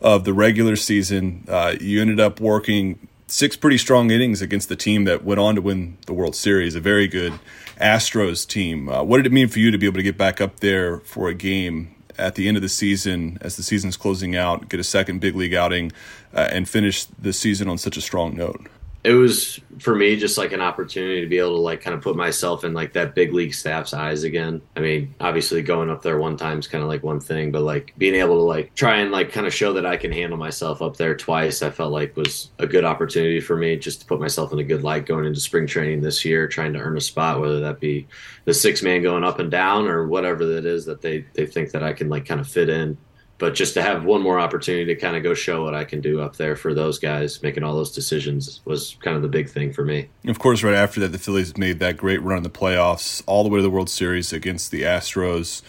of 0.00 0.24
the 0.24 0.32
regular 0.32 0.74
season. 0.74 1.44
Uh, 1.46 1.76
you 1.80 2.00
ended 2.00 2.18
up 2.18 2.40
working 2.40 3.06
six 3.32 3.56
pretty 3.56 3.78
strong 3.78 4.10
innings 4.10 4.42
against 4.42 4.68
the 4.68 4.76
team 4.76 5.04
that 5.04 5.24
went 5.24 5.40
on 5.40 5.54
to 5.54 5.62
win 5.62 5.96
the 6.04 6.12
World 6.12 6.36
Series, 6.36 6.74
a 6.74 6.80
very 6.80 7.08
good 7.08 7.32
Astros 7.80 8.46
team. 8.46 8.90
Uh, 8.90 9.02
what 9.02 9.16
did 9.16 9.26
it 9.26 9.32
mean 9.32 9.48
for 9.48 9.58
you 9.58 9.70
to 9.70 9.78
be 9.78 9.86
able 9.86 9.96
to 9.96 10.02
get 10.02 10.18
back 10.18 10.38
up 10.38 10.60
there 10.60 10.98
for 10.98 11.28
a 11.28 11.34
game 11.34 11.94
at 12.18 12.34
the 12.34 12.46
end 12.46 12.58
of 12.58 12.62
the 12.62 12.68
season, 12.68 13.38
as 13.40 13.56
the 13.56 13.62
season's 13.62 13.96
closing 13.96 14.36
out, 14.36 14.68
get 14.68 14.78
a 14.78 14.84
second 14.84 15.20
big 15.20 15.34
league 15.34 15.54
outing, 15.54 15.92
uh, 16.34 16.48
and 16.52 16.68
finish 16.68 17.06
the 17.06 17.32
season 17.32 17.68
on 17.68 17.78
such 17.78 17.96
a 17.96 18.02
strong 18.02 18.36
note? 18.36 18.66
It 19.04 19.14
was 19.14 19.58
for 19.80 19.96
me 19.96 20.16
just 20.16 20.38
like 20.38 20.52
an 20.52 20.60
opportunity 20.60 21.20
to 21.20 21.26
be 21.26 21.38
able 21.38 21.56
to 21.56 21.60
like 21.60 21.80
kind 21.80 21.94
of 21.94 22.00
put 22.00 22.14
myself 22.14 22.62
in 22.62 22.72
like 22.72 22.92
that 22.92 23.16
big 23.16 23.32
league 23.32 23.52
staff's 23.52 23.92
eyes 23.92 24.22
again. 24.22 24.62
I 24.76 24.80
mean, 24.80 25.12
obviously 25.18 25.60
going 25.60 25.90
up 25.90 26.02
there 26.02 26.18
one 26.18 26.36
time 26.36 26.60
is 26.60 26.68
kind 26.68 26.84
of 26.84 26.88
like 26.88 27.02
one 27.02 27.18
thing, 27.18 27.50
but 27.50 27.62
like 27.62 27.92
being 27.98 28.14
able 28.14 28.36
to 28.36 28.42
like 28.42 28.72
try 28.76 28.98
and 28.98 29.10
like 29.10 29.32
kind 29.32 29.46
of 29.46 29.52
show 29.52 29.72
that 29.72 29.84
I 29.84 29.96
can 29.96 30.12
handle 30.12 30.38
myself 30.38 30.82
up 30.82 30.96
there 30.96 31.16
twice, 31.16 31.62
I 31.62 31.70
felt 31.70 31.90
like 31.90 32.16
was 32.16 32.50
a 32.60 32.66
good 32.66 32.84
opportunity 32.84 33.40
for 33.40 33.56
me 33.56 33.76
just 33.76 34.02
to 34.02 34.06
put 34.06 34.20
myself 34.20 34.52
in 34.52 34.60
a 34.60 34.64
good 34.64 34.84
light 34.84 35.06
going 35.06 35.24
into 35.24 35.40
spring 35.40 35.66
training 35.66 36.00
this 36.00 36.24
year, 36.24 36.46
trying 36.46 36.72
to 36.74 36.78
earn 36.78 36.96
a 36.96 37.00
spot, 37.00 37.40
whether 37.40 37.58
that 37.58 37.80
be 37.80 38.06
the 38.44 38.54
six 38.54 38.84
man 38.84 39.02
going 39.02 39.24
up 39.24 39.40
and 39.40 39.50
down 39.50 39.88
or 39.88 40.06
whatever 40.06 40.46
that 40.46 40.64
is 40.64 40.84
that 40.84 41.00
they 41.00 41.24
they 41.34 41.46
think 41.46 41.72
that 41.72 41.82
I 41.82 41.92
can 41.92 42.08
like 42.08 42.24
kind 42.24 42.40
of 42.40 42.46
fit 42.46 42.68
in 42.68 42.96
but 43.42 43.56
just 43.56 43.74
to 43.74 43.82
have 43.82 44.04
one 44.04 44.22
more 44.22 44.38
opportunity 44.38 44.84
to 44.84 44.94
kind 44.94 45.16
of 45.16 45.24
go 45.24 45.34
show 45.34 45.64
what 45.64 45.74
I 45.74 45.82
can 45.82 46.00
do 46.00 46.20
up 46.20 46.36
there 46.36 46.54
for 46.54 46.74
those 46.74 47.00
guys 47.00 47.42
making 47.42 47.64
all 47.64 47.74
those 47.74 47.90
decisions 47.90 48.60
was 48.64 48.96
kind 49.00 49.16
of 49.16 49.22
the 49.22 49.28
big 49.28 49.50
thing 49.50 49.72
for 49.72 49.84
me. 49.84 50.08
Of 50.28 50.38
course, 50.38 50.62
right 50.62 50.76
after 50.76 51.00
that, 51.00 51.08
the 51.08 51.18
Phillies 51.18 51.56
made 51.56 51.80
that 51.80 51.96
great 51.96 52.22
run 52.22 52.36
in 52.36 52.44
the 52.44 52.50
playoffs, 52.50 53.20
all 53.26 53.42
the 53.42 53.48
way 53.48 53.58
to 53.58 53.62
the 53.64 53.68
World 53.68 53.90
Series 53.90 54.32
against 54.32 54.70
the 54.70 54.82
Astros. 54.82 55.62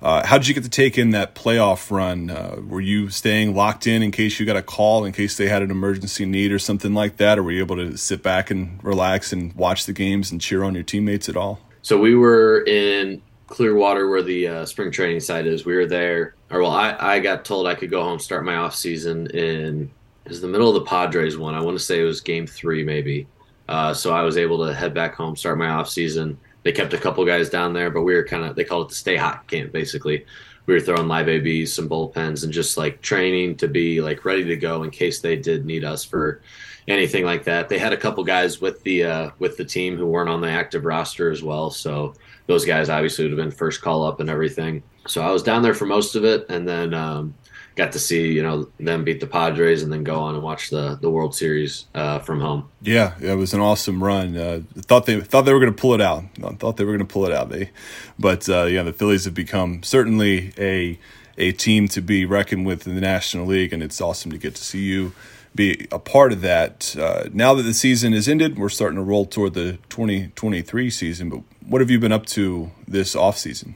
Uh, 0.00 0.24
how 0.24 0.38
did 0.38 0.46
you 0.46 0.54
get 0.54 0.62
to 0.62 0.70
take 0.70 0.96
in 0.96 1.10
that 1.10 1.34
playoff 1.34 1.90
run? 1.90 2.30
Uh, 2.30 2.60
were 2.64 2.80
you 2.80 3.10
staying 3.10 3.56
locked 3.56 3.88
in 3.88 4.04
in 4.04 4.12
case 4.12 4.38
you 4.38 4.46
got 4.46 4.54
a 4.54 4.62
call, 4.62 5.04
in 5.04 5.12
case 5.12 5.36
they 5.36 5.48
had 5.48 5.62
an 5.62 5.72
emergency 5.72 6.24
need 6.26 6.52
or 6.52 6.60
something 6.60 6.94
like 6.94 7.16
that, 7.16 7.40
or 7.40 7.42
were 7.42 7.50
you 7.50 7.58
able 7.58 7.74
to 7.74 7.96
sit 7.96 8.22
back 8.22 8.52
and 8.52 8.78
relax 8.84 9.32
and 9.32 9.52
watch 9.54 9.84
the 9.86 9.92
games 9.92 10.30
and 10.30 10.40
cheer 10.40 10.62
on 10.62 10.74
your 10.74 10.84
teammates 10.84 11.28
at 11.28 11.36
all? 11.36 11.58
So 11.82 11.98
we 11.98 12.14
were 12.14 12.64
in 12.66 13.20
Clearwater, 13.46 14.08
where 14.08 14.22
the 14.22 14.48
uh, 14.48 14.66
spring 14.66 14.90
training 14.90 15.20
site 15.20 15.46
is. 15.46 15.64
We 15.64 15.76
were 15.76 15.86
there, 15.86 16.34
or 16.50 16.62
well, 16.62 16.72
I, 16.72 16.96
I 16.98 17.20
got 17.20 17.44
told 17.44 17.66
I 17.66 17.74
could 17.74 17.90
go 17.90 18.02
home, 18.02 18.18
start 18.18 18.44
my 18.44 18.56
off 18.56 18.74
season 18.74 19.28
in 19.28 19.90
is 20.26 20.40
the 20.40 20.48
middle 20.48 20.68
of 20.68 20.74
the 20.74 20.88
Padres 20.88 21.38
one. 21.38 21.54
I 21.54 21.60
want 21.60 21.78
to 21.78 21.84
say 21.84 22.00
it 22.00 22.04
was 22.04 22.20
game 22.20 22.46
three, 22.46 22.82
maybe. 22.82 23.26
Uh, 23.68 23.94
so 23.94 24.12
I 24.12 24.22
was 24.22 24.36
able 24.36 24.64
to 24.66 24.74
head 24.74 24.94
back 24.94 25.14
home, 25.14 25.36
start 25.36 25.58
my 25.58 25.68
off 25.68 25.88
season. 25.88 26.38
They 26.66 26.72
kept 26.72 26.94
a 26.94 26.98
couple 26.98 27.24
guys 27.24 27.48
down 27.48 27.74
there, 27.74 27.90
but 27.90 28.02
we 28.02 28.12
were 28.12 28.24
kind 28.24 28.44
of 28.44 28.56
they 28.56 28.64
called 28.64 28.86
it 28.86 28.88
the 28.88 28.96
stay 28.96 29.14
hot 29.14 29.46
camp. 29.46 29.70
Basically, 29.70 30.26
we 30.66 30.74
were 30.74 30.80
throwing 30.80 31.06
live 31.06 31.28
ABs, 31.28 31.72
some 31.72 31.88
bullpens, 31.88 32.42
and 32.42 32.52
just 32.52 32.76
like 32.76 33.00
training 33.00 33.54
to 33.58 33.68
be 33.68 34.00
like 34.00 34.24
ready 34.24 34.42
to 34.42 34.56
go 34.56 34.82
in 34.82 34.90
case 34.90 35.20
they 35.20 35.36
did 35.36 35.64
need 35.64 35.84
us 35.84 36.04
for 36.04 36.42
anything 36.88 37.24
like 37.24 37.44
that. 37.44 37.68
They 37.68 37.78
had 37.78 37.92
a 37.92 37.96
couple 37.96 38.24
guys 38.24 38.60
with 38.60 38.82
the 38.82 39.04
uh, 39.04 39.30
with 39.38 39.56
the 39.56 39.64
team 39.64 39.96
who 39.96 40.06
weren't 40.06 40.28
on 40.28 40.40
the 40.40 40.50
active 40.50 40.84
roster 40.84 41.30
as 41.30 41.40
well, 41.40 41.70
so 41.70 42.14
those 42.48 42.64
guys 42.64 42.88
obviously 42.88 43.26
would 43.26 43.38
have 43.38 43.48
been 43.48 43.56
first 43.56 43.80
call 43.80 44.02
up 44.02 44.18
and 44.18 44.28
everything. 44.28 44.82
So 45.06 45.22
I 45.22 45.30
was 45.30 45.44
down 45.44 45.62
there 45.62 45.72
for 45.72 45.86
most 45.86 46.16
of 46.16 46.24
it, 46.24 46.46
and 46.48 46.66
then 46.66 46.94
um, 46.94 47.32
got 47.76 47.92
to 47.92 47.98
see 47.98 48.32
you 48.32 48.42
know 48.42 48.68
them 48.80 49.04
beat 49.04 49.20
the 49.20 49.26
Padres 49.26 49.82
and 49.82 49.92
then 49.92 50.02
go 50.02 50.16
on 50.16 50.34
and 50.34 50.42
watch 50.42 50.70
the 50.70 50.98
the 51.00 51.10
World 51.10 51.34
Series 51.34 51.86
uh, 51.94 52.18
from 52.18 52.40
home. 52.40 52.68
Yeah, 52.82 53.14
it 53.20 53.34
was 53.34 53.54
an 53.54 53.60
awesome 53.60 54.02
run. 54.02 54.36
Uh, 54.36 54.62
thought 54.74 55.06
they 55.06 55.20
thought 55.20 55.42
they 55.42 55.52
were 55.52 55.60
going 55.60 55.72
to 55.72 55.80
pull 55.80 55.94
it 55.94 56.00
out. 56.00 56.24
Thought 56.58 56.76
they 56.76 56.84
were 56.84 56.96
going 56.96 57.06
to 57.06 57.12
pull 57.12 57.26
it 57.26 57.32
out. 57.32 57.50
They, 57.50 57.70
but 58.18 58.48
uh, 58.48 58.64
yeah, 58.64 58.82
the 58.82 58.92
Phillies 58.92 59.26
have 59.26 59.34
become 59.34 59.82
certainly 59.82 60.52
a 60.58 60.98
a 61.38 61.52
team 61.52 61.86
to 61.88 62.00
be 62.00 62.24
reckoned 62.24 62.66
with 62.66 62.86
in 62.86 62.94
the 62.94 63.00
National 63.00 63.46
League, 63.46 63.72
and 63.72 63.82
it's 63.82 64.00
awesome 64.00 64.30
to 64.32 64.38
get 64.38 64.54
to 64.56 64.64
see 64.64 64.80
you 64.80 65.12
be 65.54 65.86
a 65.90 65.98
part 65.98 66.32
of 66.32 66.42
that. 66.42 66.94
Uh, 66.98 67.28
now 67.32 67.54
that 67.54 67.62
the 67.62 67.74
season 67.74 68.12
is 68.12 68.28
ended, 68.28 68.58
we're 68.58 68.68
starting 68.68 68.96
to 68.96 69.02
roll 69.02 69.24
toward 69.24 69.54
the 69.54 69.78
2023 69.88 70.90
season. 70.90 71.30
But 71.30 71.40
what 71.66 71.80
have 71.80 71.90
you 71.90 71.98
been 71.98 72.12
up 72.12 72.26
to 72.26 72.70
this 72.86 73.16
off 73.16 73.38
season? 73.38 73.74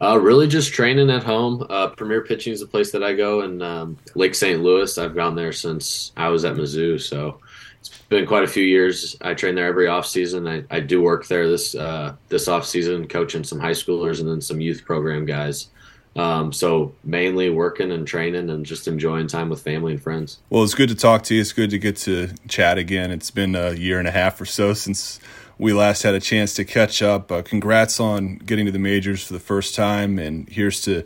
Uh, 0.00 0.18
really, 0.18 0.46
just 0.46 0.72
training 0.72 1.10
at 1.10 1.22
home. 1.22 1.66
Uh, 1.68 1.88
Premier 1.88 2.22
Pitching 2.22 2.52
is 2.52 2.60
the 2.60 2.66
place 2.66 2.92
that 2.92 3.02
I 3.02 3.14
go 3.14 3.40
and 3.40 3.62
um, 3.62 3.96
Lake 4.14 4.34
St. 4.34 4.62
Louis. 4.62 4.98
I've 4.98 5.14
gone 5.14 5.34
there 5.34 5.52
since 5.52 6.12
I 6.16 6.28
was 6.28 6.44
at 6.44 6.54
Mizzou, 6.54 7.00
so 7.00 7.40
it's 7.80 7.88
been 8.08 8.26
quite 8.26 8.44
a 8.44 8.48
few 8.48 8.64
years. 8.64 9.16
I 9.20 9.34
train 9.34 9.54
there 9.54 9.66
every 9.66 9.86
off 9.86 10.06
season. 10.06 10.46
I, 10.46 10.64
I 10.70 10.80
do 10.80 11.02
work 11.02 11.26
there 11.26 11.48
this 11.48 11.74
uh, 11.74 12.14
this 12.28 12.48
off 12.48 12.66
season, 12.66 13.08
coaching 13.08 13.44
some 13.44 13.60
high 13.60 13.72
schoolers 13.72 14.20
and 14.20 14.28
then 14.28 14.40
some 14.40 14.60
youth 14.60 14.84
program 14.84 15.24
guys. 15.24 15.68
Um, 16.16 16.50
so 16.50 16.94
mainly 17.04 17.50
working 17.50 17.92
and 17.92 18.06
training 18.06 18.48
and 18.48 18.64
just 18.64 18.88
enjoying 18.88 19.26
time 19.26 19.50
with 19.50 19.62
family 19.62 19.92
and 19.92 20.02
friends. 20.02 20.38
Well, 20.48 20.64
it's 20.64 20.74
good 20.74 20.88
to 20.88 20.94
talk 20.94 21.22
to 21.24 21.34
you. 21.34 21.42
It's 21.42 21.52
good 21.52 21.70
to 21.70 21.78
get 21.78 21.96
to 21.98 22.30
chat 22.48 22.78
again. 22.78 23.10
It's 23.10 23.30
been 23.30 23.54
a 23.54 23.72
year 23.72 23.98
and 23.98 24.08
a 24.08 24.10
half 24.10 24.40
or 24.40 24.46
so 24.46 24.72
since 24.72 25.20
we 25.58 25.72
last 25.72 26.02
had 26.02 26.14
a 26.14 26.20
chance 26.20 26.54
to 26.54 26.64
catch 26.64 27.02
up. 27.02 27.32
Uh, 27.32 27.42
congrats 27.42 27.98
on 28.00 28.36
getting 28.36 28.66
to 28.66 28.72
the 28.72 28.78
majors 28.78 29.24
for 29.24 29.32
the 29.32 29.40
first 29.40 29.74
time, 29.74 30.18
and 30.18 30.48
here's 30.48 30.80
to 30.82 31.04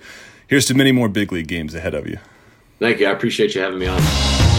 here's 0.48 0.66
to 0.66 0.74
many 0.74 0.92
more 0.92 1.08
big 1.08 1.32
league 1.32 1.48
games 1.48 1.74
ahead 1.74 1.94
of 1.94 2.06
you. 2.06 2.18
Thank 2.78 3.00
you. 3.00 3.06
I 3.06 3.10
appreciate 3.10 3.54
you 3.54 3.60
having 3.60 3.78
me 3.78 3.86
on. 3.86 4.49